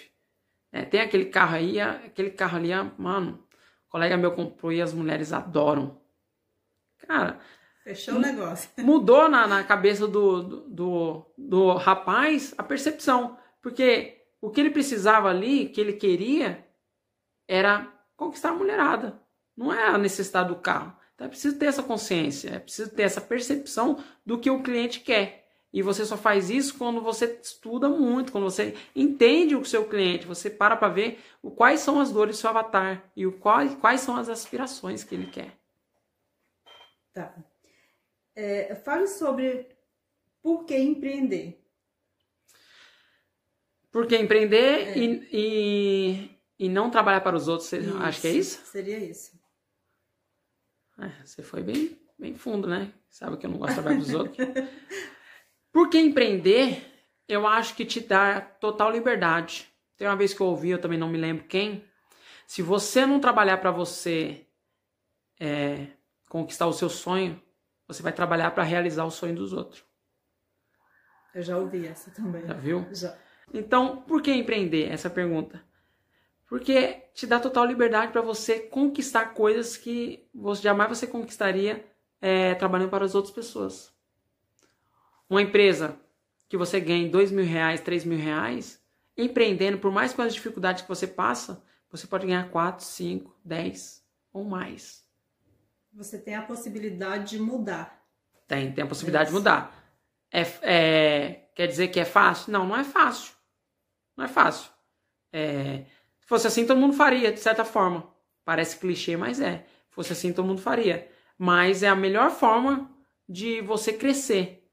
né? 0.72 0.86
tem 0.86 1.02
aquele 1.02 1.26
carro 1.26 1.56
aí, 1.56 1.80
aquele 1.80 2.32
carro 2.32 2.58
ali, 2.58 2.70
mano, 2.98 3.46
o 3.88 3.92
colega 3.92 4.18
meu 4.18 4.34
comprou 4.34 4.72
e 4.72 4.82
as 4.82 4.94
mulheres 4.94 5.32
adoram. 5.32 6.02
Cara, 7.00 7.40
Fechou 7.84 8.16
o 8.16 8.20
negócio. 8.20 8.70
mudou 8.80 9.30
na, 9.30 9.48
na 9.48 9.64
cabeça 9.64 10.08
do, 10.08 10.42
do, 10.42 10.70
do, 10.70 11.26
do 11.38 11.74
rapaz 11.76 12.54
a 12.58 12.64
percepção. 12.64 13.38
Porque 13.66 14.22
o 14.40 14.52
que 14.52 14.62
ele 14.62 14.70
precisava 14.70 15.28
ali, 15.28 15.68
que 15.70 15.82
ele 15.82 15.94
queria, 15.94 16.64
era 17.48 17.92
conquistar 18.16 18.50
a 18.50 18.54
mulherada. 18.54 19.20
Não 19.58 19.74
é 19.74 19.88
a 19.88 19.98
necessidade 19.98 20.50
do 20.50 20.58
carro. 20.58 20.96
Então 21.16 21.26
é 21.26 21.30
preciso 21.32 21.58
ter 21.58 21.66
essa 21.66 21.82
consciência, 21.82 22.52
é 22.52 22.60
preciso 22.60 22.92
ter 22.92 23.02
essa 23.02 23.20
percepção 23.20 23.98
do 24.24 24.38
que 24.38 24.52
o 24.52 24.62
cliente 24.62 25.00
quer. 25.00 25.48
E 25.74 25.82
você 25.82 26.06
só 26.06 26.16
faz 26.16 26.52
isso 26.52 26.78
quando 26.78 27.02
você 27.02 27.40
estuda 27.42 27.90
muito, 27.90 28.32
quando 28.32 28.44
você 28.44 28.76
entende 28.96 29.56
o 29.56 29.66
seu 29.66 29.90
cliente, 29.90 30.28
você 30.28 30.48
para 30.48 30.78
para 30.78 30.94
ver 30.94 31.20
o, 31.42 31.50
quais 31.50 31.80
são 31.80 32.00
as 32.00 32.12
dores 32.12 32.38
do 32.38 32.42
seu 32.42 32.52
avatar 32.52 33.12
e 33.16 33.26
o, 33.26 33.32
quais, 33.32 33.74
quais 33.74 34.02
são 34.02 34.16
as 34.16 34.30
aspirações 34.30 35.04
que 35.04 35.16
ele 35.16 35.26
quer. 35.26 35.58
Tá. 37.12 37.36
É, 38.36 38.76
fale 38.76 39.08
sobre 39.08 39.70
por 40.44 40.66
que 40.66 40.78
empreender. 40.78 41.65
Porque 43.96 44.18
empreender 44.18 44.98
e, 44.98 45.30
e, 45.32 46.40
e 46.60 46.68
não 46.68 46.92
trabalhar 46.92 47.22
para 47.22 47.34
os 47.34 47.48
outros, 47.48 47.70
você 47.70 47.80
acha 48.02 48.20
que 48.20 48.28
é 48.28 48.32
isso? 48.32 48.66
Seria 48.66 49.00
isso. 49.00 49.40
É, 51.00 51.24
você 51.24 51.42
foi 51.42 51.64
bem, 51.64 51.98
bem 52.20 52.36
fundo, 52.36 52.68
né? 52.68 52.92
Sabe 53.10 53.38
que 53.38 53.46
eu 53.46 53.50
não 53.50 53.58
gosto 53.58 53.70
de 53.70 53.76
trabalhar 53.76 53.96
para 53.96 54.06
os 54.06 54.14
outros. 54.14 54.38
Porque 55.72 55.98
empreender, 55.98 56.86
eu 57.26 57.48
acho 57.48 57.74
que 57.74 57.86
te 57.86 58.02
dá 58.02 58.42
total 58.42 58.92
liberdade. 58.92 59.72
Tem 59.96 60.06
uma 60.06 60.18
vez 60.18 60.34
que 60.34 60.42
eu 60.42 60.48
ouvi, 60.48 60.72
eu 60.72 60.82
também 60.82 61.00
não 61.00 61.08
me 61.08 61.18
lembro 61.18 61.46
quem. 61.46 61.82
Se 62.46 62.62
você 62.62 63.06
não 63.06 63.22
trabalhar 63.22 63.60
para 63.60 63.72
você 63.72 64.46
é, 65.40 65.88
conquistar 66.28 66.68
o 66.68 66.74
seu 66.74 66.90
sonho, 66.90 67.42
você 67.88 68.04
vai 68.04 68.12
trabalhar 68.12 68.52
para 68.52 68.64
realizar 68.64 69.06
o 69.06 69.10
sonho 69.12 69.36
dos 69.36 69.54
outros. 69.54 69.86
Eu 71.34 71.44
já 71.44 71.58
ouvi 71.58 71.88
essa 71.88 72.12
também. 72.12 72.46
Já 72.46 72.54
viu? 72.56 72.86
Já. 72.92 73.25
Então, 73.54 73.98
por 74.02 74.22
que 74.22 74.32
empreender? 74.34 74.92
Essa 74.92 75.10
pergunta. 75.10 75.64
Porque 76.48 77.04
te 77.14 77.26
dá 77.26 77.40
total 77.40 77.66
liberdade 77.66 78.12
para 78.12 78.22
você 78.22 78.60
conquistar 78.60 79.34
coisas 79.34 79.78
que 79.78 80.28
você 80.34 80.62
jamais 80.62 80.90
você 80.90 81.08
conquistaria 81.08 81.86
é, 82.22 82.54
trabalhando 82.56 82.90
para 82.90 83.06
as 83.06 83.16
outras 83.16 83.34
pessoas. 83.34 83.94
Uma 85.30 85.42
empresa 85.42 86.00
que 86.48 86.58
você 86.58 86.80
ganhe 86.80 87.10
dois 87.10 87.32
mil 87.32 87.46
reais, 87.46 87.82
três 87.82 88.06
mil 88.06 88.18
reais, 88.18 88.82
empreendendo, 89.18 89.80
por 89.80 89.92
mais 89.92 90.14
com 90.14 90.22
as 90.22 90.34
dificuldades 90.34 90.84
que 90.84 90.90
você 90.90 91.08
passa, 91.08 91.64
você 91.90 92.06
pode 92.06 92.28
ganhar 92.28 92.50
quatro, 92.50 92.86
cinco, 92.86 93.36
dez 93.44 94.04
ou 94.32 94.44
mais. 94.44 95.04
Você 95.94 96.20
tem 96.20 96.36
a 96.36 96.42
possibilidade 96.42 97.32
de 97.32 97.40
mudar. 97.40 98.04
Tem, 98.48 98.72
tem 98.72 98.84
a 98.84 98.88
possibilidade 98.88 99.26
é 99.26 99.32
de 99.32 99.34
mudar. 99.34 99.86
É, 100.32 100.42
é, 100.62 101.50
quer 101.56 101.68
dizer 101.68 101.88
que 101.88 102.00
é 102.00 102.06
fácil? 102.06 102.52
Não, 102.52 102.68
não 102.68 102.76
é 102.76 102.84
fácil. 102.84 103.35
Não 104.16 104.26
é 104.26 104.28
fácil. 104.28 104.72
É, 105.32 105.86
se 106.20 106.28
fosse 106.28 106.48
assim, 106.48 106.66
todo 106.66 106.80
mundo 106.80 106.96
faria, 106.96 107.32
de 107.32 107.40
certa 107.40 107.66
forma. 107.66 108.10
Parece 108.44 108.80
clichê, 108.80 109.18
mas 109.18 109.40
é. 109.40 109.66
Se 109.90 109.96
fosse 109.96 110.14
assim, 110.14 110.34
todo 110.34 110.46
mundo 110.46 110.62
faria. 110.62 111.10
Mas 111.38 111.84
é 111.84 111.88
a 111.88 111.96
melhor 111.96 112.32
forma 112.32 112.90
de 113.28 113.62
você 113.62 113.92
crescer. 113.92 114.64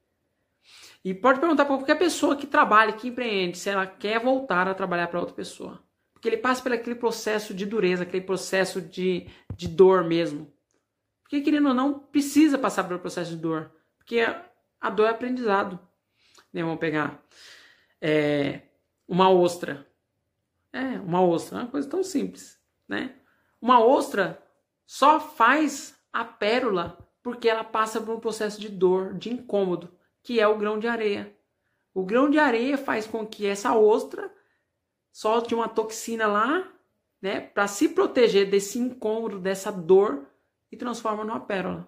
E 1.03 1.13
pode 1.13 1.39
perguntar 1.39 1.65
para 1.65 1.75
qualquer 1.75 1.97
pessoa 1.97 2.35
que 2.35 2.47
trabalha, 2.47 2.93
que 2.93 3.09
empreende, 3.09 3.57
se 3.57 3.69
ela 3.69 3.85
quer 3.85 4.19
voltar 4.19 4.67
a 4.67 4.73
trabalhar 4.73 5.07
para 5.07 5.19
outra 5.19 5.35
pessoa. 5.35 5.83
Porque 6.13 6.29
ele 6.29 6.37
passa 6.37 6.63
por 6.63 6.71
aquele 6.71 6.95
processo 6.95 7.53
de 7.53 7.65
dureza, 7.65 8.03
aquele 8.03 8.23
processo 8.23 8.81
de, 8.81 9.27
de 9.53 9.67
dor 9.67 10.05
mesmo. 10.05 10.53
Porque, 11.21 11.41
querendo 11.41 11.69
ou 11.69 11.73
não, 11.73 11.99
precisa 11.99 12.57
passar 12.57 12.85
pelo 12.85 12.99
processo 12.99 13.31
de 13.31 13.37
dor. 13.37 13.73
Porque 13.97 14.21
a, 14.79 14.89
dor 14.89 15.07
é 15.07 15.09
aprendizado. 15.09 15.77
Né? 16.53 16.63
Vamos 16.63 16.79
pegar 16.79 17.21
é, 17.99 18.61
uma 19.07 19.29
ostra. 19.29 19.87
É, 20.71 20.99
uma 20.99 21.21
ostra, 21.21 21.59
é 21.59 21.61
uma 21.61 21.69
coisa 21.69 21.87
tão 21.87 22.03
simples, 22.03 22.59
né? 22.87 23.15
Uma 23.61 23.83
ostra 23.83 24.43
só 24.85 25.19
faz 25.19 25.97
a 26.11 26.25
pérola 26.25 26.97
porque 27.21 27.47
ela 27.47 27.63
passa 27.63 28.01
por 28.01 28.15
um 28.15 28.19
processo 28.19 28.59
de 28.59 28.67
dor, 28.67 29.13
de 29.13 29.31
incômodo, 29.31 29.97
que 30.21 30.39
é 30.39 30.47
o 30.47 30.57
grão 30.57 30.77
de 30.77 30.87
areia. 30.87 31.35
O 31.93 32.03
grão 32.03 32.29
de 32.29 32.37
areia 32.37 32.77
faz 32.77 33.07
com 33.07 33.25
que 33.25 33.45
essa 33.45 33.75
ostra 33.75 34.33
solte 35.11 35.53
uma 35.55 35.69
toxina 35.69 36.27
lá, 36.27 36.69
né, 37.21 37.39
para 37.39 37.67
se 37.67 37.87
proteger 37.87 38.49
desse 38.49 38.77
incômodo, 38.79 39.39
dessa 39.39 39.71
dor 39.71 40.27
e 40.71 40.75
transforma 40.75 41.23
numa 41.23 41.39
pérola. 41.39 41.87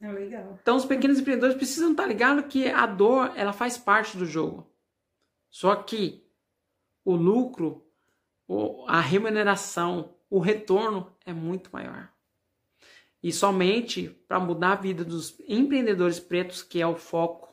É 0.00 0.12
legal. 0.12 0.58
Então 0.60 0.76
os 0.76 0.84
pequenos 0.84 1.18
empreendedores 1.18 1.56
precisam 1.56 1.92
estar 1.92 2.06
ligados 2.06 2.46
que 2.46 2.68
a 2.68 2.86
dor, 2.86 3.32
ela 3.34 3.52
faz 3.52 3.78
parte 3.78 4.16
do 4.16 4.26
jogo. 4.26 4.70
Só 5.56 5.74
que 5.74 6.22
o 7.02 7.16
lucro, 7.16 7.82
a 8.88 9.00
remuneração, 9.00 10.14
o 10.28 10.38
retorno 10.38 11.16
é 11.24 11.32
muito 11.32 11.70
maior. 11.72 12.12
E 13.22 13.32
somente 13.32 14.10
para 14.28 14.38
mudar 14.38 14.72
a 14.72 14.82
vida 14.82 15.02
dos 15.02 15.34
empreendedores 15.48 16.20
pretos, 16.20 16.62
que 16.62 16.78
é 16.78 16.86
o 16.86 16.94
foco 16.94 17.48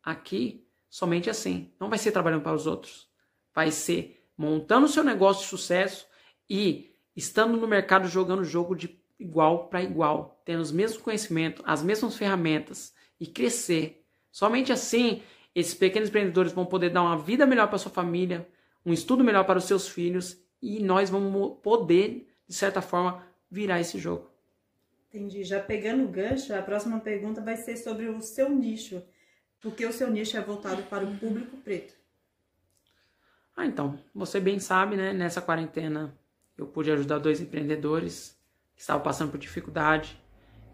aqui, 0.00 0.68
somente 0.88 1.28
assim. 1.28 1.74
Não 1.80 1.88
vai 1.88 1.98
ser 1.98 2.12
trabalhando 2.12 2.42
para 2.42 2.54
os 2.54 2.64
outros. 2.64 3.10
Vai 3.52 3.72
ser 3.72 4.24
montando 4.36 4.86
o 4.86 4.88
seu 4.88 5.02
negócio 5.02 5.42
de 5.42 5.48
sucesso 5.48 6.06
e 6.48 6.94
estando 7.16 7.56
no 7.56 7.66
mercado 7.66 8.06
jogando 8.06 8.44
jogo 8.44 8.76
de 8.76 9.02
igual 9.18 9.68
para 9.68 9.82
igual, 9.82 10.40
tendo 10.44 10.62
os 10.62 10.70
mesmos 10.70 11.02
conhecimentos, 11.02 11.64
as 11.66 11.82
mesmas 11.82 12.16
ferramentas 12.16 12.94
e 13.18 13.26
crescer. 13.26 14.06
Somente 14.30 14.72
assim 14.72 15.24
esses 15.58 15.74
pequenos 15.74 16.08
empreendedores 16.08 16.52
vão 16.52 16.64
poder 16.64 16.90
dar 16.90 17.02
uma 17.02 17.18
vida 17.18 17.44
melhor 17.44 17.68
para 17.68 17.78
sua 17.78 17.90
família, 17.90 18.46
um 18.86 18.92
estudo 18.92 19.24
melhor 19.24 19.44
para 19.44 19.58
os 19.58 19.64
seus 19.64 19.88
filhos 19.88 20.40
e 20.62 20.80
nós 20.80 21.10
vamos 21.10 21.58
poder, 21.62 22.32
de 22.46 22.54
certa 22.54 22.80
forma, 22.80 23.26
virar 23.50 23.80
esse 23.80 23.98
jogo. 23.98 24.30
Entendi. 25.08 25.42
Já 25.42 25.60
pegando 25.60 26.04
o 26.04 26.08
gancho, 26.08 26.54
a 26.54 26.62
próxima 26.62 27.00
pergunta 27.00 27.40
vai 27.40 27.56
ser 27.56 27.76
sobre 27.76 28.08
o 28.08 28.20
seu 28.20 28.48
nicho. 28.50 29.02
Porque 29.60 29.84
o 29.84 29.92
seu 29.92 30.08
nicho 30.10 30.36
é 30.36 30.40
voltado 30.40 30.82
para 30.84 31.04
o 31.04 31.16
público 31.16 31.56
preto. 31.56 31.94
Ah, 33.56 33.66
então, 33.66 33.98
você 34.14 34.38
bem 34.38 34.60
sabe, 34.60 34.96
né? 34.96 35.12
Nessa 35.12 35.42
quarentena 35.42 36.16
eu 36.56 36.66
pude 36.66 36.92
ajudar 36.92 37.18
dois 37.18 37.40
empreendedores 37.40 38.38
que 38.76 38.80
estavam 38.80 39.02
passando 39.02 39.32
por 39.32 39.38
dificuldade, 39.38 40.20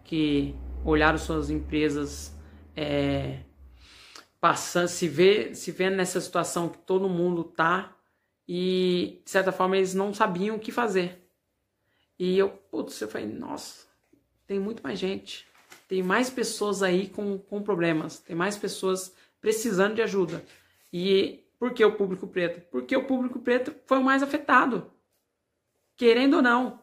que 0.03 0.55
olharam 0.83 1.17
suas 1.17 1.49
empresas 1.49 2.35
é, 2.75 3.39
passando, 4.45 4.87
se 4.87 5.07
vê, 5.07 5.55
se 5.55 5.71
vendo 5.71 5.95
nessa 5.95 6.21
situação 6.21 6.69
que 6.69 6.77
todo 6.77 7.09
mundo 7.09 7.43
tá 7.43 7.97
e, 8.47 9.19
de 9.25 9.31
certa 9.31 9.51
forma, 9.51 9.75
eles 9.75 9.95
não 9.95 10.13
sabiam 10.13 10.55
o 10.55 10.59
que 10.59 10.71
fazer. 10.71 11.27
E 12.19 12.37
eu, 12.37 12.49
putz, 12.49 13.01
eu 13.01 13.07
falei, 13.07 13.25
nossa, 13.25 13.87
tem 14.45 14.59
muito 14.59 14.83
mais 14.83 14.99
gente. 14.99 15.47
Tem 15.87 16.03
mais 16.03 16.29
pessoas 16.29 16.83
aí 16.83 17.09
com, 17.09 17.39
com 17.39 17.63
problemas. 17.63 18.19
Tem 18.19 18.35
mais 18.35 18.55
pessoas 18.55 19.15
precisando 19.41 19.95
de 19.95 20.03
ajuda. 20.03 20.45
E 20.93 21.43
por 21.57 21.73
que 21.73 21.83
o 21.83 21.95
público 21.95 22.27
preto? 22.27 22.61
Porque 22.69 22.95
o 22.95 23.05
público 23.07 23.39
preto 23.39 23.73
foi 23.87 23.97
o 23.97 24.03
mais 24.03 24.21
afetado. 24.21 24.91
Querendo 25.97 26.35
ou 26.35 26.43
não, 26.43 26.79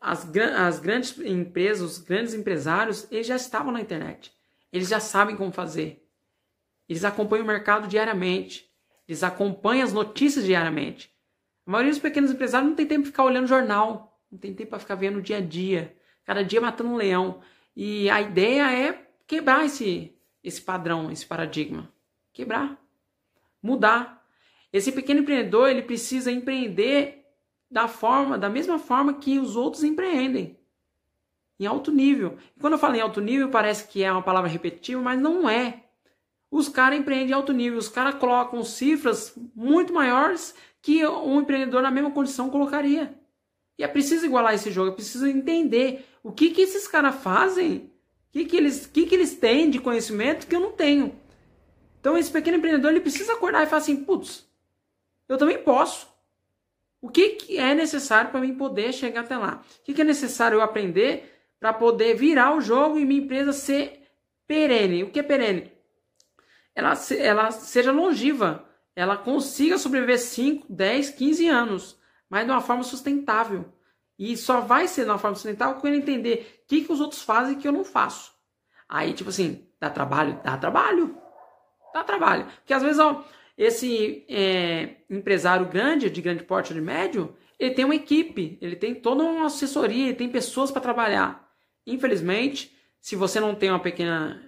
as, 0.00 0.24
as 0.56 0.78
grandes 0.78 1.18
empresas, 1.18 1.98
os 1.98 1.98
grandes 1.98 2.32
empresários, 2.32 3.08
eles 3.10 3.26
já 3.26 3.34
estavam 3.34 3.72
na 3.72 3.80
internet. 3.80 4.32
Eles 4.72 4.86
já 4.86 5.00
sabem 5.00 5.34
como 5.34 5.50
fazer. 5.50 6.05
Eles 6.88 7.04
acompanham 7.04 7.44
o 7.44 7.48
mercado 7.48 7.88
diariamente. 7.88 8.70
Eles 9.08 9.22
acompanham 9.22 9.84
as 9.84 9.92
notícias 9.92 10.44
diariamente. 10.44 11.10
A 11.66 11.70
maioria 11.70 11.92
dos 11.92 12.00
pequenos 12.00 12.30
empresários 12.30 12.68
não 12.68 12.76
tem 12.76 12.86
tempo 12.86 13.02
de 13.02 13.10
ficar 13.10 13.24
olhando 13.24 13.46
jornal, 13.46 14.20
não 14.30 14.38
tem 14.38 14.54
tempo 14.54 14.70
para 14.70 14.78
ficar 14.78 14.94
vendo 14.94 15.18
o 15.18 15.22
dia 15.22 15.38
a 15.38 15.40
dia, 15.40 15.96
cada 16.24 16.44
dia 16.44 16.60
matando 16.60 16.90
um 16.90 16.96
leão. 16.96 17.40
E 17.74 18.08
a 18.08 18.20
ideia 18.20 18.72
é 18.72 19.06
quebrar 19.26 19.64
esse, 19.64 20.16
esse 20.42 20.62
padrão, 20.62 21.10
esse 21.10 21.26
paradigma. 21.26 21.92
Quebrar. 22.32 22.80
Mudar. 23.62 24.24
Esse 24.72 24.92
pequeno 24.92 25.20
empreendedor, 25.20 25.68
ele 25.68 25.82
precisa 25.82 26.30
empreender 26.30 27.24
da 27.70 27.88
forma, 27.88 28.38
da 28.38 28.48
mesma 28.48 28.78
forma 28.78 29.14
que 29.14 29.38
os 29.38 29.56
outros 29.56 29.82
empreendem. 29.82 30.58
Em 31.58 31.66
alto 31.66 31.90
nível. 31.90 32.38
E 32.56 32.60
quando 32.60 32.74
eu 32.74 32.78
falo 32.78 32.94
em 32.94 33.00
alto 33.00 33.20
nível, 33.20 33.48
parece 33.50 33.88
que 33.88 34.04
é 34.04 34.12
uma 34.12 34.22
palavra 34.22 34.48
repetitiva, 34.48 35.00
mas 35.00 35.20
não 35.20 35.48
é. 35.48 35.85
Os 36.50 36.68
caras 36.68 36.98
empreendem 36.98 37.32
alto 37.32 37.52
nível, 37.52 37.78
os 37.78 37.88
caras 37.88 38.14
colocam 38.14 38.62
cifras 38.62 39.34
muito 39.54 39.92
maiores 39.92 40.54
que 40.80 41.04
um 41.06 41.40
empreendedor 41.40 41.82
na 41.82 41.90
mesma 41.90 42.10
condição 42.10 42.48
colocaria. 42.48 43.18
E 43.78 43.82
é 43.82 43.88
preciso 43.88 44.24
igualar 44.24 44.54
esse 44.54 44.70
jogo, 44.70 44.90
é 44.90 44.94
preciso 44.94 45.26
entender 45.26 46.06
o 46.22 46.32
que, 46.32 46.50
que 46.50 46.62
esses 46.62 46.88
caras 46.88 47.16
fazem, 47.16 47.90
o 48.28 48.32
que, 48.32 48.44
que, 48.44 48.56
eles, 48.56 48.86
que, 48.86 49.06
que 49.06 49.14
eles 49.14 49.34
têm 49.34 49.68
de 49.68 49.80
conhecimento 49.80 50.46
que 50.46 50.54
eu 50.54 50.60
não 50.60 50.72
tenho. 50.72 51.14
Então 52.00 52.16
esse 52.16 52.30
pequeno 52.30 52.56
empreendedor 52.56 52.92
ele 52.92 53.00
precisa 53.00 53.32
acordar 53.32 53.64
e 53.64 53.66
falar 53.66 53.82
assim, 53.82 54.04
putz, 54.04 54.46
eu 55.28 55.36
também 55.36 55.58
posso. 55.58 56.08
O 57.00 57.08
que, 57.08 57.30
que 57.30 57.58
é 57.58 57.74
necessário 57.74 58.30
para 58.30 58.40
mim 58.40 58.54
poder 58.54 58.92
chegar 58.92 59.22
até 59.22 59.36
lá? 59.36 59.62
O 59.80 59.84
que, 59.84 59.92
que 59.92 60.00
é 60.00 60.04
necessário 60.04 60.56
eu 60.56 60.62
aprender 60.62 61.32
para 61.58 61.72
poder 61.72 62.14
virar 62.14 62.56
o 62.56 62.60
jogo 62.60 62.98
e 62.98 63.04
minha 63.04 63.22
empresa 63.22 63.52
ser 63.52 64.02
perene? 64.46 65.02
O 65.02 65.10
que 65.10 65.18
é 65.18 65.22
perene? 65.22 65.75
Ela, 66.76 66.92
ela 67.18 67.50
seja 67.50 67.90
longeva, 67.90 68.68
ela 68.94 69.16
consiga 69.16 69.78
sobreviver 69.78 70.20
5, 70.20 70.66
10, 70.68 71.10
15 71.10 71.48
anos, 71.48 71.98
mas 72.28 72.44
de 72.44 72.50
uma 72.50 72.60
forma 72.60 72.82
sustentável. 72.82 73.72
E 74.18 74.36
só 74.36 74.60
vai 74.60 74.86
ser 74.86 75.04
de 75.04 75.10
uma 75.10 75.18
forma 75.18 75.34
sustentável 75.34 75.80
quando 75.80 75.94
ele 75.94 76.02
entender 76.02 76.60
o 76.62 76.68
que, 76.68 76.82
que 76.82 76.92
os 76.92 77.00
outros 77.00 77.22
fazem 77.22 77.58
que 77.58 77.66
eu 77.66 77.72
não 77.72 77.84
faço. 77.84 78.32
Aí, 78.88 79.14
tipo 79.14 79.30
assim, 79.30 79.66
dá 79.80 79.88
trabalho? 79.88 80.38
Dá 80.44 80.56
trabalho. 80.56 81.16
Dá 81.94 82.04
trabalho. 82.04 82.46
Porque 82.46 82.74
às 82.74 82.82
vezes, 82.82 82.98
ó, 82.98 83.24
esse 83.56 84.24
é, 84.28 84.96
empresário 85.08 85.66
grande, 85.66 86.10
de 86.10 86.20
grande 86.20 86.44
porte 86.44 86.72
ou 86.72 86.78
de 86.78 86.84
médio, 86.84 87.34
ele 87.58 87.74
tem 87.74 87.86
uma 87.86 87.94
equipe, 87.94 88.58
ele 88.60 88.76
tem 88.76 88.94
toda 88.94 89.24
uma 89.24 89.46
assessoria, 89.46 90.08
ele 90.08 90.14
tem 90.14 90.28
pessoas 90.28 90.70
para 90.70 90.82
trabalhar. 90.82 91.50
Infelizmente, 91.86 92.76
se 93.00 93.16
você 93.16 93.40
não 93.40 93.54
tem 93.54 93.70
uma 93.70 93.80
pequena 93.80 94.42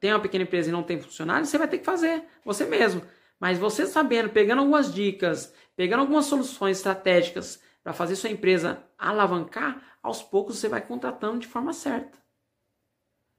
tem 0.00 0.12
uma 0.12 0.20
pequena 0.20 0.44
empresa 0.44 0.68
e 0.68 0.72
não 0.72 0.82
tem 0.82 1.00
funcionário, 1.00 1.46
você 1.46 1.58
vai 1.58 1.68
ter 1.68 1.78
que 1.78 1.84
fazer 1.84 2.24
você 2.44 2.64
mesmo. 2.64 3.02
Mas 3.38 3.58
você 3.58 3.86
sabendo, 3.86 4.30
pegando 4.30 4.60
algumas 4.60 4.92
dicas, 4.92 5.52
pegando 5.76 6.00
algumas 6.00 6.26
soluções 6.26 6.78
estratégicas 6.78 7.60
para 7.82 7.92
fazer 7.92 8.16
sua 8.16 8.30
empresa 8.30 8.82
alavancar, 8.98 9.98
aos 10.02 10.22
poucos 10.22 10.58
você 10.58 10.68
vai 10.68 10.80
contratando 10.80 11.40
de 11.40 11.46
forma 11.46 11.72
certa. 11.72 12.18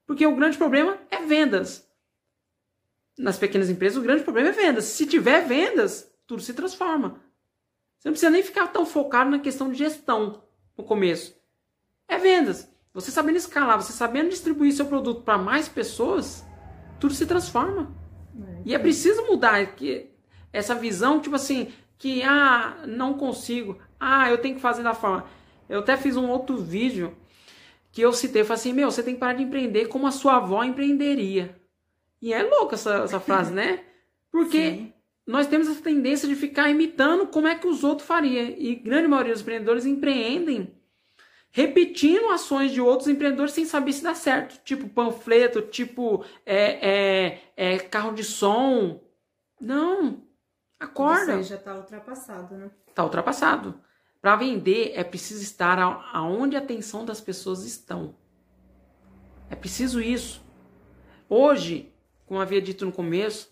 Porque 0.06 0.26
o 0.26 0.36
grande 0.36 0.58
problema 0.58 0.98
é 1.10 1.18
vendas. 1.18 1.86
Nas 3.18 3.38
pequenas 3.38 3.70
empresas, 3.70 3.98
o 3.98 4.02
grande 4.02 4.24
problema 4.24 4.50
é 4.50 4.52
vendas. 4.52 4.86
Se 4.86 5.06
tiver 5.06 5.46
vendas, 5.46 6.12
tudo 6.26 6.42
se 6.42 6.54
transforma. 6.54 7.20
Você 7.98 8.08
não 8.08 8.14
precisa 8.14 8.30
nem 8.30 8.44
ficar 8.44 8.68
tão 8.68 8.86
focado 8.86 9.30
na 9.30 9.40
questão 9.40 9.72
de 9.72 9.78
gestão 9.78 10.44
no 10.78 10.84
começo. 10.84 11.36
É 12.08 12.18
vendas. 12.18 12.70
Você 12.94 13.12
sabendo 13.12 13.38
escalar, 13.38 13.82
você 13.82 13.92
sabendo 13.92 14.30
distribuir 14.30 14.74
seu 14.74 14.86
produto 14.86 15.24
para 15.24 15.38
mais 15.38 15.68
pessoas, 15.68 16.46
tudo 17.00 17.14
se 17.14 17.26
transforma. 17.26 17.92
É, 18.40 18.62
e 18.66 18.76
é 18.76 18.80
preciso 18.80 19.26
mudar 19.26 19.66
que 19.76 20.10
essa 20.52 20.76
visão, 20.76 21.20
tipo 21.20 21.36
assim, 21.36 21.70
que, 21.98 22.24
ah, 22.24 22.84
não 22.88 23.14
consigo, 23.16 23.78
ah, 24.00 24.30
eu 24.30 24.38
tenho 24.38 24.56
que 24.56 24.62
fazer 24.62 24.84
da 24.84 24.94
forma. 24.94 25.26
Eu 25.68 25.80
até 25.80 25.98
fiz 25.98 26.16
um 26.16 26.30
outro 26.30 26.58
vídeo 26.58 27.16
que 27.92 28.02
eu 28.02 28.14
citei, 28.14 28.42
eu 28.42 28.46
falei 28.46 28.60
assim, 28.60 28.74
meu, 28.74 28.92
você 28.92 29.02
tem 29.02 29.16
que 29.16 29.20
parar 29.20 29.34
de 29.34 29.44
empreender 29.44 29.88
como 29.88 30.08
a 30.08 30.12
sua 30.12 30.38
avó 30.38 30.64
empreenderia. 30.64 31.60
E 32.22 32.34
é 32.34 32.44
louca 32.44 32.76
essa, 32.76 32.98
essa 32.98 33.20
frase, 33.20 33.54
né? 33.54 33.84
Porque 34.32 34.72
Sim. 34.72 34.94
nós 35.26 35.48
temos 35.48 35.68
essa 35.68 35.82
tendência 35.82 36.28
de 36.28 36.36
ficar 36.36 36.70
imitando 36.70 37.28
como 37.28 37.48
é 37.48 37.56
que 37.56 37.68
os 37.68 37.84
outros 37.84 38.08
fariam. 38.08 38.54
E 38.58 38.76
grande 38.76 39.08
maioria 39.08 39.34
dos 39.34 39.42
empreendedores 39.42 39.86
empreendem 39.86 40.77
repetindo 41.58 42.30
ações 42.30 42.72
de 42.72 42.80
outros 42.80 43.10
empreendedores 43.10 43.52
sem 43.52 43.66
saber 43.66 43.92
se 43.92 44.04
dá 44.04 44.14
certo. 44.14 44.64
Tipo 44.64 44.88
panfleto, 44.88 45.60
tipo 45.64 46.24
é, 46.46 46.88
é, 46.88 47.42
é 47.58 47.80
carro 47.80 48.14
de 48.14 48.24
som. 48.24 49.02
Não. 49.60 50.22
Acorda. 50.80 51.38
Você 51.38 51.50
já 51.50 51.56
está 51.56 51.74
ultrapassado, 51.74 52.56
né? 52.56 52.70
Está 52.88 53.04
ultrapassado. 53.04 53.82
Para 54.22 54.36
vender 54.36 54.92
é 54.94 55.04
preciso 55.04 55.42
estar 55.42 55.80
aonde 56.14 56.56
a 56.56 56.60
atenção 56.60 57.04
das 57.04 57.20
pessoas 57.20 57.66
estão. 57.66 58.16
É 59.50 59.56
preciso 59.56 60.00
isso. 60.00 60.44
Hoje, 61.28 61.92
como 62.28 62.40
havia 62.40 62.62
dito 62.62 62.86
no 62.86 62.92
começo, 62.92 63.52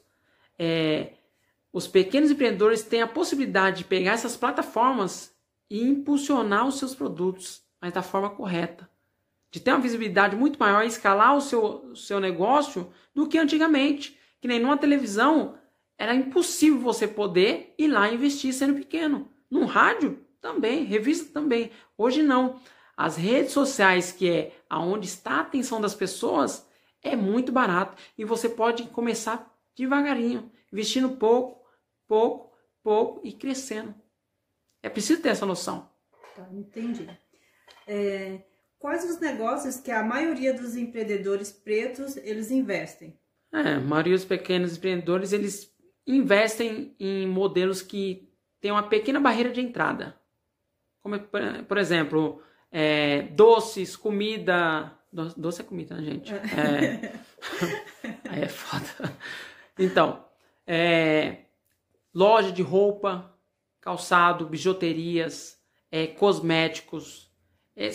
é, 0.60 1.14
os 1.74 1.88
pequenos 1.88 2.30
empreendedores 2.30 2.84
têm 2.84 3.02
a 3.02 3.08
possibilidade 3.08 3.80
de 3.80 3.86
pegar 3.86 4.12
essas 4.12 4.38
plataformas 4.38 5.36
e 5.68 5.82
impulsionar 5.82 6.68
os 6.68 6.78
seus 6.78 6.94
produtos, 6.94 7.65
mas 7.86 7.94
da 7.94 8.02
forma 8.02 8.32
correta. 8.32 8.90
De 9.52 9.60
ter 9.60 9.70
uma 9.70 9.80
visibilidade 9.80 10.36
muito 10.36 10.58
maior 10.58 10.84
e 10.84 10.88
escalar 10.88 11.38
o 11.38 11.42
seu, 11.42 11.96
seu 11.96 12.20
negócio 12.20 12.92
do 13.14 13.28
que 13.28 13.38
antigamente. 13.38 14.20
Que 14.42 14.48
nem 14.48 14.60
numa 14.60 14.76
televisão 14.76 15.56
era 15.96 16.16
impossível 16.16 16.80
você 16.80 17.08
poder 17.08 17.76
ir 17.78 17.88
lá 17.88 18.12
investir 18.12 18.52
sendo 18.56 18.74
pequeno. 18.74 19.32
No 19.52 19.66
rádio 19.66 20.20
também, 20.42 20.84
revista 20.84 21.32
também. 21.32 21.70
Hoje 21.96 22.24
não. 22.24 22.60
As 22.98 23.18
redes 23.18 23.52
sociais, 23.52 24.12
que 24.12 24.28
é 24.28 24.52
aonde 24.68 25.06
está 25.06 25.34
a 25.34 25.42
atenção 25.42 25.80
das 25.80 25.94
pessoas, 25.94 26.68
é 27.04 27.16
muito 27.16 27.52
barato 27.52 28.02
e 28.18 28.26
você 28.26 28.50
pode 28.50 28.86
começar 28.86 29.56
devagarinho, 29.76 30.52
investindo 30.74 31.18
pouco, 31.18 31.64
pouco, 32.08 32.52
pouco 32.82 33.22
e 33.24 33.32
crescendo. 33.32 33.94
É 34.82 34.90
preciso 34.90 35.22
ter 35.22 35.30
essa 35.30 35.46
noção. 35.46 35.88
Tá, 36.36 36.50
entendi. 36.52 37.08
É, 37.88 38.40
quais 38.80 39.04
os 39.04 39.20
negócios 39.20 39.80
que 39.80 39.92
a 39.92 40.04
maioria 40.04 40.54
dos 40.54 40.76
empreendedores 40.76 41.52
pretos 41.52 42.18
eles 42.18 42.52
investem? 42.52 43.18
É, 43.54 43.76
a 43.76 43.80
maioria 43.80 44.16
dos 44.16 44.26
pequenos 44.26 44.76
empreendedores 44.78 45.32
eles 45.32 45.74
investem 46.06 46.96
em 47.00 47.28
modelos 47.28 47.82
que 47.82 48.30
têm 48.60 48.72
uma 48.72 48.84
pequena 48.84 49.20
barreira 49.20 49.52
de 49.52 49.62
entrada. 49.62 50.16
Como, 51.02 51.20
por 51.68 51.78
exemplo, 51.78 52.42
é, 52.72 53.24
doces, 53.24 53.96
comida. 53.96 54.92
Doce 55.38 55.62
é 55.62 55.64
comida, 55.64 55.96
né, 55.96 56.04
gente? 56.04 56.34
É, 56.34 57.14
aí 58.28 58.42
é 58.42 58.48
foda. 58.50 59.16
Então, 59.80 60.26
é, 60.68 61.46
loja 62.14 62.52
de 62.52 62.62
roupa, 62.62 63.34
calçado, 63.80 64.48
bijuterias, 64.48 65.58
é, 65.92 66.08
cosméticos. 66.08 67.32
É, 67.76 67.90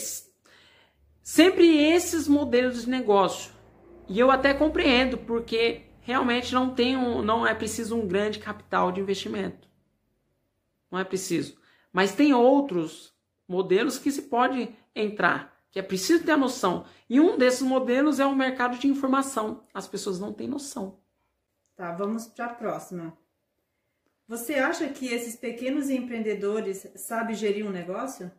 sempre 1.23 1.77
esses 1.77 2.29
modelos 2.29 2.83
de 2.85 2.91
negócio. 2.91 3.53
E 4.09 4.19
eu 4.19 4.31
até 4.31 4.53
compreendo, 4.53 5.19
porque 5.19 5.83
realmente 6.01 6.53
não 6.53 6.75
tem 6.75 6.97
um, 6.97 7.23
não 7.23 7.47
é 7.47 7.55
preciso 7.55 7.97
um 7.97 8.07
grande 8.07 8.39
capital 8.39 8.91
de 8.91 9.01
investimento. 9.01 9.69
Não 10.91 10.99
é 10.99 11.05
preciso. 11.05 11.59
Mas 11.93 12.15
tem 12.15 12.35
outros 12.35 13.15
modelos 13.47 13.99
que 13.99 14.11
se 14.11 14.23
pode 14.23 14.75
entrar, 14.95 15.57
que 15.71 15.79
é 15.79 15.83
preciso 15.83 16.25
ter 16.25 16.33
a 16.33 16.37
noção. 16.37 16.85
E 17.09 17.21
um 17.21 17.39
desses 17.39 17.63
modelos 17.63 18.19
é 18.19 18.27
o 18.27 18.35
mercado 18.35 18.79
de 18.79 18.89
informação. 18.89 19.65
As 19.73 19.87
pessoas 19.87 20.19
não 20.19 20.33
têm 20.33 20.49
noção. 20.49 20.99
Tá, 21.77 21.93
vamos 21.93 22.27
para 22.27 22.47
a 22.47 22.55
próxima. 22.55 23.17
Você 24.27 24.55
acha 24.55 24.89
que 24.89 25.07
esses 25.07 25.35
pequenos 25.35 25.91
empreendedores 25.91 26.87
sabem 26.97 27.35
gerir 27.35 27.67
um 27.67 27.71
negócio? 27.71 28.31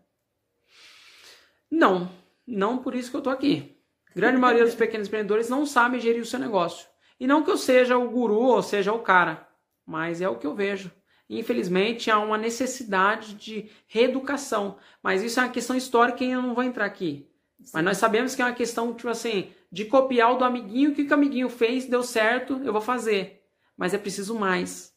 Não, 1.72 2.12
não 2.46 2.78
por 2.78 2.94
isso 2.94 3.10
que 3.10 3.16
eu 3.16 3.22
estou 3.22 3.32
aqui. 3.32 3.78
grande 4.14 4.38
maioria 4.38 4.66
dos 4.66 4.76
pequenos 4.76 5.08
empreendedores 5.08 5.48
não 5.48 5.66
sabe 5.66 6.00
gerir 6.00 6.22
o 6.22 6.26
seu 6.26 6.38
negócio. 6.40 6.86
E 7.18 7.26
não 7.26 7.44
que 7.44 7.50
eu 7.50 7.58
seja 7.58 7.98
o 7.98 8.10
guru 8.10 8.42
ou 8.42 8.62
seja 8.62 8.92
o 8.92 9.00
cara, 9.00 9.48
mas 9.86 10.22
é 10.22 10.28
o 10.28 10.38
que 10.38 10.46
eu 10.46 10.54
vejo. 10.54 10.92
Infelizmente, 11.30 12.12
há 12.12 12.20
uma 12.20 12.38
necessidade 12.38 13.36
de 13.36 13.72
reeducação. 13.88 14.78
Mas 15.02 15.24
isso 15.24 15.40
é 15.40 15.44
uma 15.44 15.50
questão 15.50 15.78
histórica 15.78 16.26
e 16.26 16.32
eu 16.32 16.42
não 16.42 16.54
vou 16.54 16.64
entrar 16.64 16.84
aqui. 16.84 17.26
Sim. 17.62 17.72
Mas 17.74 17.86
nós 17.86 17.98
sabemos 17.98 18.36
que 18.36 18.42
é 18.42 18.46
uma 18.46 18.54
questão, 18.54 18.94
tipo 18.94 19.08
assim, 19.08 19.50
de 19.72 19.86
copiar 19.86 20.34
o 20.34 20.38
do 20.38 20.44
amiguinho, 20.44 20.92
o 20.92 20.94
que 20.94 21.04
o 21.04 21.14
amiguinho 21.14 21.48
fez, 21.48 21.86
deu 21.86 22.04
certo, 22.04 22.60
eu 22.66 22.74
vou 22.74 22.82
fazer. 22.82 23.46
Mas 23.78 23.94
é 23.94 23.98
preciso 23.98 24.38
mais. 24.38 24.94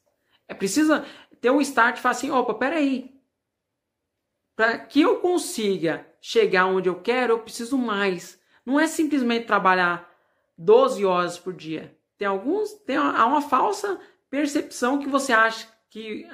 É 0.48 0.54
preciso 0.54 1.04
ter 1.40 1.50
um 1.50 1.60
start 1.60 1.98
e 1.98 2.00
falar 2.00 2.12
assim, 2.12 2.30
opa, 2.32 2.54
peraí. 2.54 3.13
Para 4.56 4.78
que 4.78 5.00
eu 5.00 5.16
consiga 5.20 6.06
chegar 6.20 6.66
onde 6.66 6.88
eu 6.88 7.00
quero, 7.00 7.34
eu 7.34 7.38
preciso 7.40 7.76
mais. 7.76 8.40
Não 8.64 8.78
é 8.78 8.86
simplesmente 8.86 9.46
trabalhar 9.46 10.10
12 10.56 11.04
horas 11.04 11.38
por 11.38 11.52
dia. 11.52 11.96
Tem 12.16 12.26
alguns, 12.26 12.72
tem 12.86 12.98
uma, 12.98 13.18
há 13.18 13.26
uma 13.26 13.42
falsa 13.42 14.00
percepção 14.30 14.98
que 14.98 15.08
você 15.08 15.32
acha 15.32 15.68
que, 15.90 16.26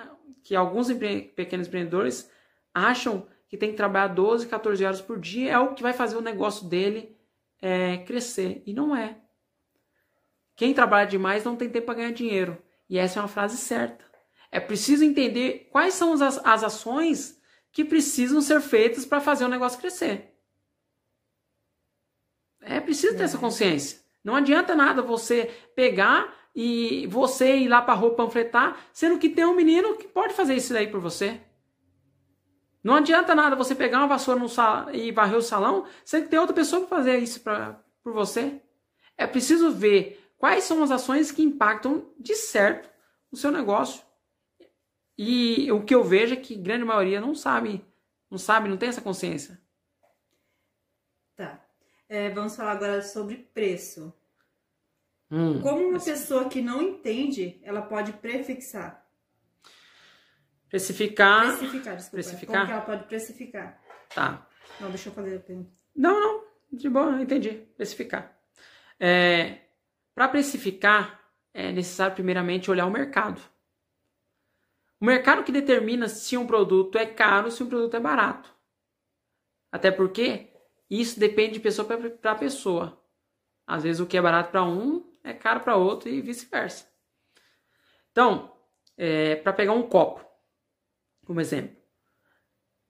que 0.42 0.54
alguns 0.54 0.90
empre, 0.90 1.32
pequenos 1.34 1.66
empreendedores 1.66 2.30
acham 2.74 3.26
que 3.48 3.56
tem 3.56 3.70
que 3.70 3.76
trabalhar 3.76 4.08
12, 4.08 4.46
14 4.46 4.84
horas 4.84 5.00
por 5.00 5.18
dia, 5.18 5.52
é 5.52 5.58
o 5.58 5.74
que 5.74 5.82
vai 5.82 5.92
fazer 5.92 6.16
o 6.16 6.22
negócio 6.22 6.68
dele 6.68 7.16
é, 7.60 7.98
crescer. 7.98 8.62
E 8.64 8.72
não 8.72 8.94
é. 8.94 9.16
Quem 10.54 10.72
trabalha 10.74 11.08
demais 11.08 11.42
não 11.42 11.56
tem 11.56 11.68
tempo 11.68 11.86
para 11.86 11.96
ganhar 11.96 12.12
dinheiro. 12.12 12.62
E 12.88 12.98
essa 12.98 13.18
é 13.18 13.22
uma 13.22 13.28
frase 13.28 13.56
certa. 13.56 14.04
É 14.52 14.60
preciso 14.60 15.04
entender 15.04 15.68
quais 15.72 15.94
são 15.94 16.12
as, 16.12 16.38
as 16.44 16.62
ações 16.62 17.39
que 17.72 17.84
precisam 17.84 18.40
ser 18.40 18.60
feitas 18.60 19.04
para 19.04 19.20
fazer 19.20 19.44
o 19.44 19.48
negócio 19.48 19.78
crescer. 19.78 20.34
É 22.60 22.80
preciso 22.80 23.16
ter 23.16 23.24
essa 23.24 23.36
é. 23.36 23.40
consciência. 23.40 24.00
Não 24.22 24.34
adianta 24.34 24.74
nada 24.74 25.00
você 25.00 25.50
pegar 25.74 26.34
e 26.54 27.06
você 27.06 27.56
ir 27.56 27.68
lá 27.68 27.80
para 27.80 27.94
a 27.94 27.96
rua 27.96 28.14
panfletar, 28.14 28.76
sendo 28.92 29.18
que 29.18 29.28
tem 29.28 29.44
um 29.44 29.54
menino 29.54 29.96
que 29.96 30.06
pode 30.06 30.34
fazer 30.34 30.54
isso 30.54 30.72
daí 30.72 30.88
por 30.88 31.00
você. 31.00 31.40
Não 32.82 32.94
adianta 32.94 33.34
nada 33.34 33.56
você 33.56 33.74
pegar 33.74 33.98
uma 33.98 34.08
vassoura 34.08 34.46
sal... 34.48 34.94
e 34.94 35.12
varrer 35.12 35.36
o 35.36 35.42
salão, 35.42 35.86
sendo 36.04 36.24
que 36.24 36.30
tem 36.30 36.38
outra 36.38 36.54
pessoa 36.54 36.86
para 36.86 36.96
fazer 36.98 37.18
isso 37.18 37.40
pra... 37.40 37.82
por 38.02 38.12
você. 38.12 38.60
É 39.16 39.26
preciso 39.26 39.70
ver 39.70 40.32
quais 40.38 40.64
são 40.64 40.82
as 40.82 40.90
ações 40.90 41.30
que 41.30 41.42
impactam 41.42 42.10
de 42.18 42.34
certo 42.34 42.90
o 43.30 43.36
seu 43.36 43.50
negócio. 43.50 44.02
E 45.22 45.70
o 45.70 45.84
que 45.84 45.94
eu 45.94 46.02
vejo 46.02 46.32
é 46.32 46.36
que 46.38 46.54
grande 46.54 46.82
maioria 46.82 47.20
não 47.20 47.34
sabe, 47.34 47.84
não 48.30 48.38
sabe, 48.38 48.70
não 48.70 48.78
tem 48.78 48.88
essa 48.88 49.02
consciência. 49.02 49.60
Tá. 51.36 51.62
É, 52.08 52.30
vamos 52.30 52.56
falar 52.56 52.72
agora 52.72 53.02
sobre 53.02 53.36
preço. 53.36 54.14
Hum, 55.30 55.60
Como 55.60 55.88
uma 55.90 56.02
pessoa 56.02 56.48
que 56.48 56.62
não 56.62 56.80
entende, 56.80 57.60
ela 57.62 57.82
pode 57.82 58.14
prefixar? 58.14 59.06
Precificar. 60.70 61.58
Precificar, 61.58 61.96
desculpa. 61.96 62.16
Precificar? 62.16 62.54
Como 62.54 62.66
que 62.66 62.72
ela 62.72 62.82
pode 62.82 63.04
precificar? 63.04 63.82
Tá. 64.14 64.48
Não, 64.80 64.88
deixa 64.88 65.10
eu 65.10 65.12
fazer 65.12 65.36
a 65.36 65.40
pergunta. 65.40 65.70
Não, 65.94 66.18
não. 66.18 66.44
De 66.72 66.88
boa, 66.88 67.20
entendi. 67.20 67.50
Precificar. 67.76 68.40
É, 68.98 69.58
Para 70.14 70.28
precificar, 70.28 71.20
é 71.52 71.70
necessário 71.72 72.14
primeiramente 72.14 72.70
olhar 72.70 72.86
o 72.86 72.90
mercado. 72.90 73.49
O 75.00 75.04
mercado 75.06 75.42
que 75.42 75.50
determina 75.50 76.08
se 76.08 76.36
um 76.36 76.46
produto 76.46 76.98
é 76.98 77.06
caro 77.06 77.46
ou 77.46 77.50
se 77.50 77.62
um 77.62 77.68
produto 77.68 77.96
é 77.96 78.00
barato. 78.00 78.54
Até 79.72 79.90
porque 79.90 80.50
isso 80.90 81.18
depende 81.18 81.54
de 81.54 81.60
pessoa 81.60 81.86
para 81.86 82.34
pessoa. 82.34 83.02
Às 83.66 83.82
vezes 83.82 84.00
o 84.00 84.06
que 84.06 84.18
é 84.18 84.22
barato 84.22 84.50
para 84.50 84.62
um 84.62 85.10
é 85.24 85.32
caro 85.32 85.60
para 85.60 85.76
outro 85.76 86.08
e 86.08 86.20
vice-versa. 86.20 86.86
Então, 88.10 88.54
é, 88.96 89.36
para 89.36 89.52
pegar 89.52 89.72
um 89.72 89.88
copo, 89.88 90.22
como 91.24 91.40
exemplo, 91.40 91.76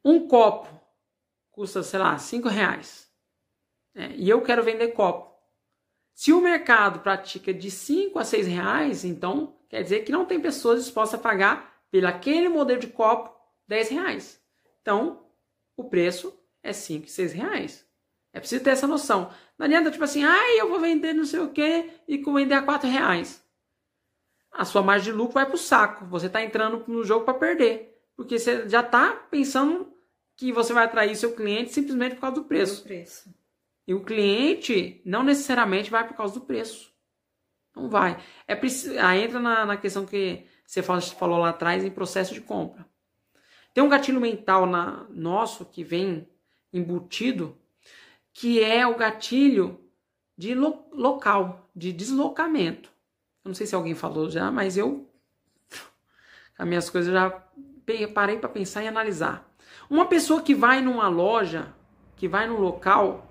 um 0.04 0.26
copo 0.26 0.68
custa, 1.50 1.82
sei 1.82 1.98
lá, 1.98 2.18
5 2.18 2.48
reais. 2.48 3.08
É, 3.94 4.08
e 4.16 4.28
eu 4.28 4.42
quero 4.42 4.64
vender 4.64 4.88
copo. 4.88 5.30
Se 6.14 6.32
o 6.32 6.40
mercado 6.40 7.00
pratica 7.00 7.52
de 7.52 7.70
5 7.70 8.18
a 8.18 8.24
6 8.24 8.46
reais, 8.46 9.04
então 9.04 9.58
quer 9.68 9.82
dizer 9.82 10.00
que 10.00 10.10
não 10.10 10.24
tem 10.24 10.40
pessoas 10.40 10.82
dispostas 10.82 11.20
a 11.20 11.22
pagar 11.22 11.69
pelo 11.90 12.06
aquele 12.06 12.48
modelo 12.48 12.80
de 12.80 12.86
copo 12.88 13.34
10 13.66 13.88
reais. 13.90 14.42
Então, 14.80 15.26
o 15.76 15.84
preço 15.84 16.38
é 16.62 16.72
5, 16.72 17.08
6 17.08 17.32
reais. 17.32 17.86
É 18.32 18.38
preciso 18.38 18.62
ter 18.62 18.70
essa 18.70 18.86
noção. 18.86 19.32
Não 19.58 19.66
adianta, 19.66 19.90
tipo 19.90 20.04
assim, 20.04 20.24
ai, 20.24 20.60
eu 20.60 20.68
vou 20.68 20.80
vender 20.80 21.12
não 21.12 21.24
sei 21.24 21.40
o 21.40 21.50
que 21.50 21.90
e 22.06 22.18
vender 22.18 22.54
a 22.54 22.62
4 22.62 22.88
reais. 22.88 23.44
a 24.52 24.64
sua 24.64 24.82
margem 24.82 25.12
de 25.12 25.18
lucro 25.18 25.34
vai 25.34 25.46
para 25.46 25.54
o 25.54 25.58
saco. 25.58 26.06
Você 26.06 26.26
está 26.26 26.42
entrando 26.42 26.84
no 26.86 27.04
jogo 27.04 27.24
para 27.24 27.34
perder. 27.34 27.90
Porque 28.16 28.38
você 28.38 28.68
já 28.68 28.80
está 28.80 29.12
pensando 29.12 29.92
que 30.36 30.52
você 30.52 30.72
vai 30.72 30.84
atrair 30.84 31.16
seu 31.16 31.34
cliente 31.34 31.72
simplesmente 31.72 32.14
por 32.14 32.22
causa 32.22 32.36
do 32.36 32.44
preço. 32.44 32.82
preço. 32.82 33.34
E 33.86 33.94
o 33.94 34.04
cliente 34.04 35.02
não 35.04 35.22
necessariamente 35.22 35.90
vai 35.90 36.06
por 36.06 36.16
causa 36.16 36.34
do 36.34 36.40
preço. 36.42 36.92
Não 37.74 37.88
vai. 37.88 38.22
É 38.46 38.54
Aí 39.00 39.22
entra 39.22 39.40
na, 39.40 39.66
na 39.66 39.76
questão 39.76 40.06
que 40.06 40.46
você 40.70 40.82
falou 40.82 41.38
lá 41.38 41.48
atrás 41.48 41.82
em 41.84 41.90
processo 41.90 42.32
de 42.32 42.40
compra. 42.40 42.86
Tem 43.74 43.82
um 43.82 43.88
gatilho 43.88 44.20
mental 44.20 44.66
na, 44.66 45.04
nosso 45.10 45.64
que 45.64 45.82
vem 45.82 46.28
embutido, 46.72 47.58
que 48.32 48.62
é 48.62 48.86
o 48.86 48.96
gatilho 48.96 49.80
de 50.38 50.54
lo, 50.54 50.86
local, 50.92 51.68
de 51.74 51.92
deslocamento. 51.92 52.88
Eu 53.44 53.48
não 53.48 53.54
sei 53.54 53.66
se 53.66 53.74
alguém 53.74 53.96
falou 53.96 54.30
já, 54.30 54.48
mas 54.52 54.76
eu. 54.76 55.10
As 56.56 56.68
minhas 56.68 56.88
coisas 56.88 57.12
já 57.12 57.30
parei 58.14 58.38
para 58.38 58.48
pensar 58.48 58.84
e 58.84 58.88
analisar. 58.88 59.52
Uma 59.88 60.06
pessoa 60.06 60.40
que 60.40 60.54
vai 60.54 60.80
numa 60.80 61.08
loja, 61.08 61.74
que 62.14 62.28
vai 62.28 62.46
num 62.46 62.60
local, 62.60 63.28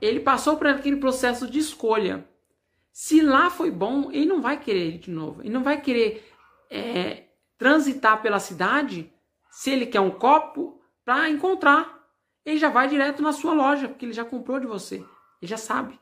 ele 0.00 0.20
passou 0.20 0.56
por 0.56 0.68
aquele 0.68 0.98
processo 0.98 1.50
de 1.50 1.58
escolha. 1.58 2.24
Se 2.92 3.20
lá 3.22 3.50
foi 3.50 3.72
bom, 3.72 4.12
ele 4.12 4.26
não 4.26 4.40
vai 4.40 4.60
querer 4.60 4.94
ir 4.94 4.98
de 4.98 5.10
novo. 5.10 5.42
Ele 5.42 5.50
não 5.50 5.64
vai 5.64 5.80
querer 5.80 6.35
é, 6.70 7.28
transitar 7.58 8.22
pela 8.22 8.38
cidade 8.38 9.12
se 9.50 9.70
ele 9.70 9.86
quer 9.86 10.00
um 10.00 10.10
copo 10.10 10.80
para 11.04 11.28
encontrar. 11.28 11.96
Ele 12.44 12.58
já 12.58 12.68
vai 12.68 12.88
direto 12.88 13.22
na 13.22 13.32
sua 13.32 13.52
loja, 13.52 13.88
porque 13.88 14.04
ele 14.04 14.12
já 14.12 14.24
comprou 14.24 14.60
de 14.60 14.66
você. 14.66 14.96
Ele 14.96 15.50
já 15.50 15.56
sabe. 15.56 15.98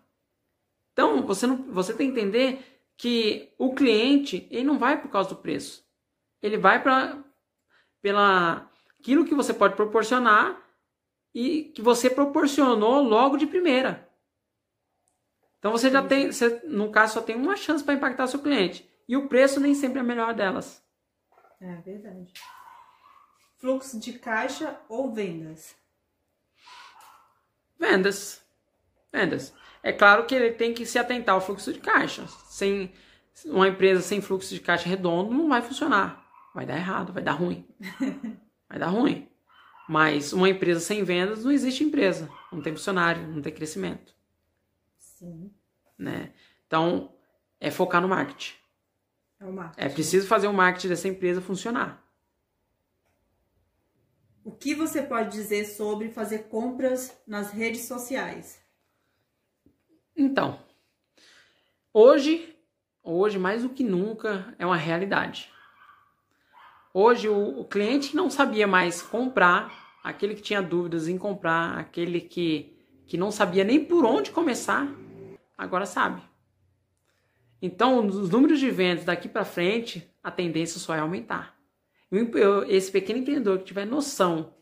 Então, 0.92 1.26
você, 1.26 1.46
não, 1.46 1.56
você 1.72 1.94
tem 1.94 2.12
que 2.12 2.20
entender 2.20 2.82
que 2.96 3.52
o 3.58 3.74
cliente 3.74 4.46
ele 4.50 4.64
não 4.64 4.78
vai 4.78 5.00
por 5.00 5.10
causa 5.10 5.30
do 5.30 5.36
preço. 5.36 5.84
Ele 6.42 6.56
vai 6.56 6.82
para 6.82 7.22
pela 8.00 8.70
aquilo 9.00 9.24
que 9.24 9.34
você 9.34 9.52
pode 9.52 9.74
proporcionar 9.74 10.62
e 11.34 11.64
que 11.74 11.82
você 11.82 12.08
proporcionou 12.08 13.02
logo 13.02 13.36
de 13.36 13.46
primeira. 13.46 14.08
Então 15.58 15.72
você 15.72 15.90
já 15.90 16.02
tem, 16.02 16.30
você, 16.30 16.60
no 16.64 16.90
caso, 16.90 17.14
só 17.14 17.22
tem 17.22 17.34
uma 17.34 17.56
chance 17.56 17.82
para 17.82 17.94
impactar 17.94 18.26
seu 18.26 18.40
cliente. 18.40 18.88
E 19.08 19.16
o 19.16 19.28
preço 19.28 19.60
nem 19.60 19.74
sempre 19.74 19.98
é 19.98 20.00
a 20.00 20.04
melhor 20.04 20.34
delas. 20.34 20.82
É 21.60 21.76
verdade. 21.76 22.32
Fluxo 23.58 23.98
de 23.98 24.14
caixa 24.14 24.78
ou 24.88 25.12
vendas? 25.12 25.74
Vendas. 27.78 28.42
Vendas. 29.12 29.54
É 29.82 29.92
claro 29.92 30.26
que 30.26 30.34
ele 30.34 30.52
tem 30.52 30.72
que 30.72 30.86
se 30.86 30.98
atentar 30.98 31.34
ao 31.34 31.40
fluxo 31.40 31.72
de 31.72 31.80
caixa. 31.80 32.26
Sem 32.46 32.92
uma 33.46 33.68
empresa 33.68 34.00
sem 34.00 34.20
fluxo 34.20 34.54
de 34.54 34.60
caixa 34.60 34.88
redondo 34.88 35.34
não 35.34 35.48
vai 35.48 35.60
funcionar. 35.60 36.24
Vai 36.54 36.64
dar 36.64 36.76
errado, 36.76 37.12
vai 37.12 37.22
dar 37.22 37.32
ruim. 37.32 37.66
vai 38.68 38.78
dar 38.78 38.88
ruim. 38.88 39.28
Mas 39.88 40.32
uma 40.32 40.48
empresa 40.48 40.80
sem 40.80 41.04
vendas 41.04 41.44
não 41.44 41.52
existe 41.52 41.84
empresa. 41.84 42.30
Não 42.50 42.62
tem 42.62 42.74
funcionário, 42.74 43.26
não 43.26 43.42
tem 43.42 43.52
crescimento. 43.52 44.14
Sim. 44.96 45.52
Né? 45.98 46.32
Então, 46.66 47.12
é 47.60 47.70
focar 47.70 48.00
no 48.00 48.08
marketing. 48.08 48.54
É, 49.44 49.46
o 49.46 49.52
marketing. 49.52 49.86
é 49.86 49.88
preciso 49.90 50.26
fazer 50.26 50.46
o 50.48 50.52
marketing 50.52 50.88
dessa 50.88 51.08
empresa 51.08 51.40
funcionar. 51.40 52.02
O 54.42 54.50
que 54.50 54.74
você 54.74 55.02
pode 55.02 55.30
dizer 55.30 55.66
sobre 55.66 56.10
fazer 56.10 56.44
compras 56.44 57.16
nas 57.26 57.50
redes 57.50 57.82
sociais? 57.82 58.58
Então, 60.16 60.58
hoje, 61.92 62.56
hoje 63.02 63.38
mais 63.38 63.62
do 63.62 63.68
que 63.68 63.82
nunca, 63.82 64.54
é 64.58 64.64
uma 64.64 64.76
realidade. 64.76 65.50
Hoje, 66.92 67.28
o, 67.28 67.60
o 67.60 67.64
cliente 67.64 68.14
não 68.14 68.30
sabia 68.30 68.66
mais 68.66 69.02
comprar, 69.02 69.98
aquele 70.02 70.34
que 70.34 70.42
tinha 70.42 70.62
dúvidas 70.62 71.08
em 71.08 71.18
comprar, 71.18 71.78
aquele 71.78 72.20
que, 72.20 72.76
que 73.06 73.16
não 73.16 73.30
sabia 73.30 73.64
nem 73.64 73.84
por 73.84 74.04
onde 74.04 74.30
começar, 74.30 74.86
agora 75.56 75.86
sabe. 75.86 76.22
Então, 77.60 78.06
os 78.06 78.30
números 78.30 78.60
de 78.60 78.70
vendas 78.70 79.04
daqui 79.04 79.28
para 79.28 79.44
frente, 79.44 80.10
a 80.22 80.30
tendência 80.30 80.78
só 80.78 80.94
é 80.94 80.98
aumentar. 80.98 81.58
Esse 82.68 82.92
pequeno 82.92 83.18
empreendedor 83.20 83.58
que 83.58 83.64
tiver 83.64 83.86
noção 83.86 84.54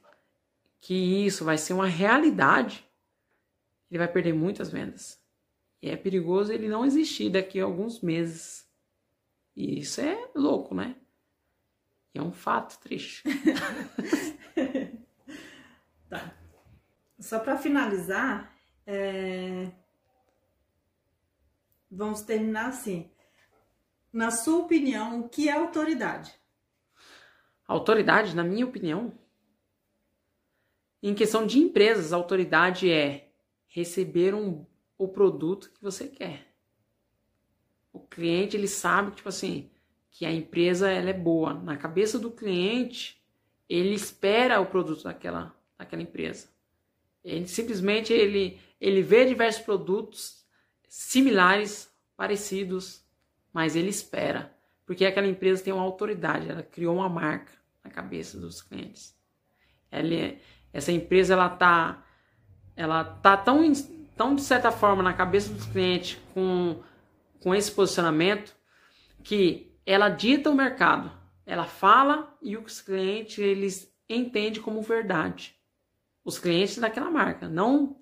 que 0.83 1.25
isso 1.25 1.45
vai 1.45 1.57
ser 1.57 1.73
uma 1.75 1.87
realidade, 1.87 2.85
ele 3.89 3.99
vai 3.99 4.09
perder 4.09 4.33
muitas 4.35 4.69
vendas. 4.69 5.23
E 5.81 5.89
é 5.89 5.97
perigoso 5.97 6.53
ele 6.53 6.69
não 6.69 6.85
existir 6.85 7.31
daqui 7.31 7.61
a 7.61 7.65
alguns 7.65 8.01
meses. 8.01 8.69
E 9.55 9.79
isso 9.79 10.01
é 10.01 10.29
louco, 10.35 10.75
né? 10.75 10.97
E 12.13 12.19
é 12.19 12.23
um 12.23 12.33
fato 12.33 12.81
triste. 12.81 13.23
tá. 16.11 16.35
Só 17.19 17.39
para 17.39 17.57
finalizar, 17.57 18.53
é... 18.85 19.71
vamos 21.93 22.23
terminar 22.23 22.69
assim. 22.69 23.11
Na 24.13 24.31
sua 24.31 24.61
opinião, 24.61 25.21
o 25.21 25.29
que 25.29 25.49
é 25.49 25.53
autoridade? 25.53 26.35
Autoridade, 27.67 28.35
na 28.35 28.43
minha 28.43 28.67
opinião, 28.67 29.13
em 31.03 31.15
questão 31.15 31.47
de 31.47 31.59
empresas, 31.59 32.13
autoridade 32.13 32.91
é 32.91 33.29
receber 33.69 34.35
um 34.35 34.67
o 34.97 35.09
produto 35.09 35.71
que 35.73 35.83
você 35.83 36.07
quer. 36.07 36.47
O 37.93 37.99
cliente 37.99 38.57
ele 38.57 38.69
sabe 38.69 39.11
tipo 39.11 39.29
assim 39.29 39.69
que 40.11 40.25
a 40.25 40.31
empresa 40.31 40.91
ela 40.91 41.11
é 41.11 41.15
boa. 41.15 41.55
Na 41.55 41.77
cabeça 41.77 42.19
do 42.19 42.31
cliente 42.31 43.21
ele 43.69 43.95
espera 43.95 44.61
o 44.61 44.67
produto 44.67 45.05
daquela 45.05 45.57
daquela 45.77 46.03
empresa. 46.03 46.49
Ele 47.25 47.49
simplesmente 47.49 48.13
ele 48.13 48.61
ele 48.81 49.03
vê 49.03 49.25
diversos 49.25 49.63
produtos 49.63 50.42
similares, 50.95 51.91
parecidos, 52.17 53.03
mas 53.53 53.77
ele 53.77 53.89
espera 53.89 54.53
porque 54.85 55.07
aquela 55.07 55.27
empresa 55.27 55.65
tem 55.65 55.73
uma 55.73 55.83
autoridade. 55.83 56.51
Ela 56.51 56.63
criou 56.63 56.97
uma 56.97 57.09
marca 57.09 57.53
na 57.83 57.91
cabeça 57.91 58.39
dos 58.39 58.61
clientes. 58.61 59.17
Ela, 59.91 60.15
é, 60.15 60.39
essa 60.71 60.93
empresa 60.93 61.33
ela 61.33 61.49
tá 61.49 62.05
ela 62.77 63.03
tá 63.03 63.37
tão 63.37 63.63
tão 64.17 64.35
de 64.35 64.43
certa 64.43 64.71
forma 64.71 65.03
na 65.03 65.15
cabeça 65.15 65.53
dos 65.53 65.65
clientes 65.65 66.19
com, 66.35 66.83
com 67.41 67.55
esse 67.55 67.71
posicionamento 67.71 68.55
que 69.23 69.75
ela 69.87 70.11
dita 70.11 70.51
o 70.51 70.55
mercado. 70.55 71.11
Ela 71.47 71.65
fala 71.65 72.37
e 72.43 72.57
os 72.57 72.83
clientes 72.83 73.39
eles 73.39 73.91
entendem 74.07 74.61
como 74.61 74.83
verdade. 74.83 75.57
Os 76.25 76.39
clientes 76.39 76.77
daquela 76.77 77.11
marca, 77.11 77.49
não 77.49 77.97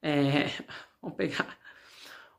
é, 0.00 0.46
vamos 1.00 1.16
pegar 1.16 1.58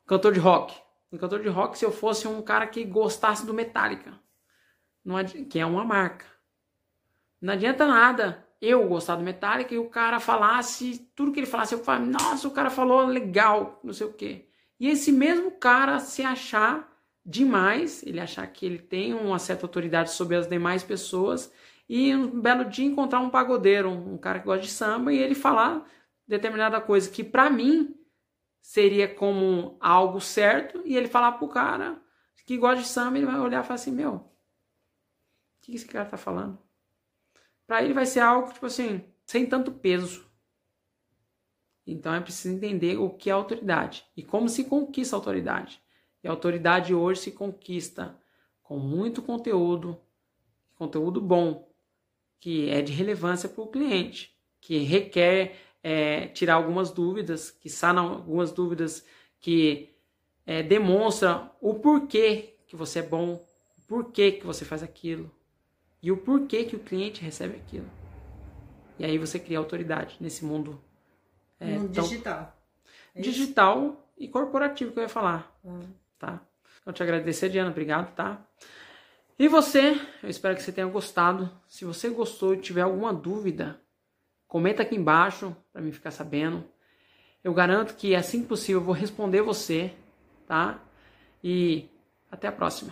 cantor 0.07 0.33
de 0.33 0.39
rock. 0.39 0.73
Um 1.11 1.17
cantor 1.17 1.41
de 1.41 1.49
rock, 1.49 1.77
se 1.77 1.85
eu 1.85 1.91
fosse 1.91 2.27
um 2.27 2.41
cara 2.41 2.65
que 2.65 2.83
gostasse 2.83 3.45
do 3.45 3.53
Metallica, 3.53 4.13
não 5.05 5.23
que 5.23 5.59
é 5.59 5.65
uma 5.65 5.85
marca. 5.85 6.25
Não 7.41 7.53
adianta 7.53 7.85
nada 7.85 8.45
eu 8.59 8.87
gostar 8.87 9.15
do 9.15 9.23
Metallica 9.23 9.73
e 9.73 9.77
o 9.77 9.89
cara 9.89 10.19
falasse, 10.19 11.09
tudo 11.15 11.31
que 11.31 11.39
ele 11.39 11.45
falasse, 11.45 11.75
eu 11.75 11.83
falasse, 11.83 12.09
nossa, 12.09 12.47
o 12.47 12.51
cara 12.51 12.69
falou 12.69 13.05
legal, 13.05 13.79
não 13.83 13.93
sei 13.93 14.07
o 14.07 14.13
quê. 14.13 14.47
E 14.79 14.89
esse 14.89 15.11
mesmo 15.11 15.51
cara 15.51 15.99
se 15.99 16.23
achar 16.23 16.91
demais, 17.23 18.03
ele 18.03 18.19
achar 18.19 18.47
que 18.47 18.65
ele 18.65 18.79
tem 18.79 19.13
uma 19.13 19.37
certa 19.37 19.65
autoridade 19.65 20.11
sobre 20.11 20.35
as 20.35 20.47
demais 20.47 20.83
pessoas, 20.83 21.51
e 21.87 22.13
um 22.15 22.41
belo 22.41 22.65
dia 22.65 22.85
encontrar 22.85 23.19
um 23.19 23.29
pagodeiro, 23.29 23.89
um 23.89 24.17
cara 24.17 24.39
que 24.39 24.45
gosta 24.45 24.63
de 24.63 24.71
samba, 24.71 25.13
e 25.13 25.17
ele 25.17 25.35
falar 25.35 25.85
determinada 26.27 26.81
coisa 26.81 27.09
que 27.09 27.23
para 27.23 27.49
mim 27.49 27.96
seria 28.67 29.07
como 29.07 29.77
algo 29.79 30.19
certo, 30.19 30.81
e 30.83 30.97
ele 30.97 31.07
falar 31.07 31.31
pro 31.31 31.47
cara 31.47 32.03
que 32.45 32.57
gosta 32.57 32.81
de 32.81 32.87
samba, 32.87 33.17
ele 33.17 33.25
vai 33.25 33.39
olhar 33.39 33.63
e 33.63 33.63
falar 33.63 33.75
assim, 33.75 33.91
meu, 33.91 34.13
o 34.15 34.29
que 35.61 35.73
esse 35.73 35.85
cara 35.85 36.05
tá 36.05 36.17
falando? 36.17 36.59
para 37.65 37.81
ele 37.81 37.93
vai 37.93 38.05
ser 38.05 38.19
algo, 38.19 38.51
tipo 38.51 38.65
assim, 38.65 39.03
sem 39.25 39.45
tanto 39.45 39.71
peso. 39.71 40.25
Então 41.85 42.13
é 42.13 42.19
preciso 42.19 42.55
entender 42.55 42.97
o 42.97 43.09
que 43.09 43.29
é 43.29 43.33
autoridade 43.33 44.05
e 44.15 44.21
como 44.21 44.49
se 44.49 44.65
conquista 44.65 45.15
a 45.15 45.19
autoridade. 45.19 45.81
E 46.21 46.27
a 46.27 46.31
autoridade 46.31 46.93
hoje 46.93 47.21
se 47.21 47.31
conquista 47.31 48.17
com 48.61 48.77
muito 48.77 49.21
conteúdo, 49.21 49.97
conteúdo 50.75 51.21
bom, 51.21 51.71
que 52.39 52.69
é 52.69 52.81
de 52.81 52.91
relevância 52.91 53.47
para 53.47 53.63
o 53.63 53.67
cliente, 53.67 54.37
que 54.59 54.79
requer 54.79 55.55
é, 55.83 56.27
tirar 56.27 56.55
algumas 56.55 56.91
dúvidas, 56.91 57.51
que 57.51 57.69
sanam 57.69 58.13
algumas 58.13 58.51
dúvidas, 58.51 59.05
que 59.39 59.95
é, 60.45 60.63
demonstra 60.63 61.51
o 61.61 61.75
porquê 61.75 62.55
que 62.67 62.75
você 62.75 62.99
é 62.99 63.03
bom, 63.03 63.45
o 63.77 63.81
porquê 63.87 64.31
que 64.31 64.45
você 64.45 64.65
faz 64.65 64.83
aquilo, 64.83 65.31
e 66.01 66.11
o 66.11 66.17
porquê 66.17 66.63
que 66.63 66.75
o 66.75 66.79
cliente 66.79 67.21
recebe 67.21 67.55
aquilo. 67.55 67.89
E 68.99 69.05
aí 69.05 69.17
você 69.17 69.39
cria 69.39 69.59
autoridade 69.59 70.17
nesse 70.19 70.43
mundo, 70.43 70.81
é, 71.59 71.75
tão, 71.75 72.03
digital. 72.03 72.57
É 73.13 73.21
digital 73.21 74.11
e 74.17 74.27
corporativo 74.27 74.91
que 74.91 74.99
eu 74.99 75.03
ia 75.03 75.09
falar, 75.09 75.55
ah. 75.65 75.79
tá? 76.17 76.41
Então, 76.81 76.93
te 76.93 77.03
agradecer, 77.03 77.49
Diana. 77.49 77.69
Obrigado, 77.69 78.15
tá? 78.15 78.45
E 79.37 79.47
você, 79.47 79.99
eu 80.23 80.29
espero 80.29 80.55
que 80.55 80.63
você 80.63 80.71
tenha 80.71 80.87
gostado. 80.87 81.51
Se 81.67 81.83
você 81.83 82.09
gostou 82.09 82.53
e 82.53 82.61
tiver 82.61 82.81
alguma 82.81 83.13
dúvida, 83.13 83.79
comenta 84.57 84.81
aqui 84.81 84.95
embaixo 84.95 85.55
para 85.71 85.83
mim 85.83 85.91
ficar 85.91 86.09
sabendo. 86.09 86.65
Eu 87.43 87.53
garanto 87.53 87.95
que 87.95 88.15
assim 88.15 88.41
que 88.41 88.47
possível 88.47 88.81
eu 88.81 88.85
vou 88.85 88.95
responder 88.95 89.43
você, 89.43 89.93
tá? 90.47 90.83
E 91.43 91.87
até 92.31 92.47
a 92.47 92.51
próxima. 92.51 92.91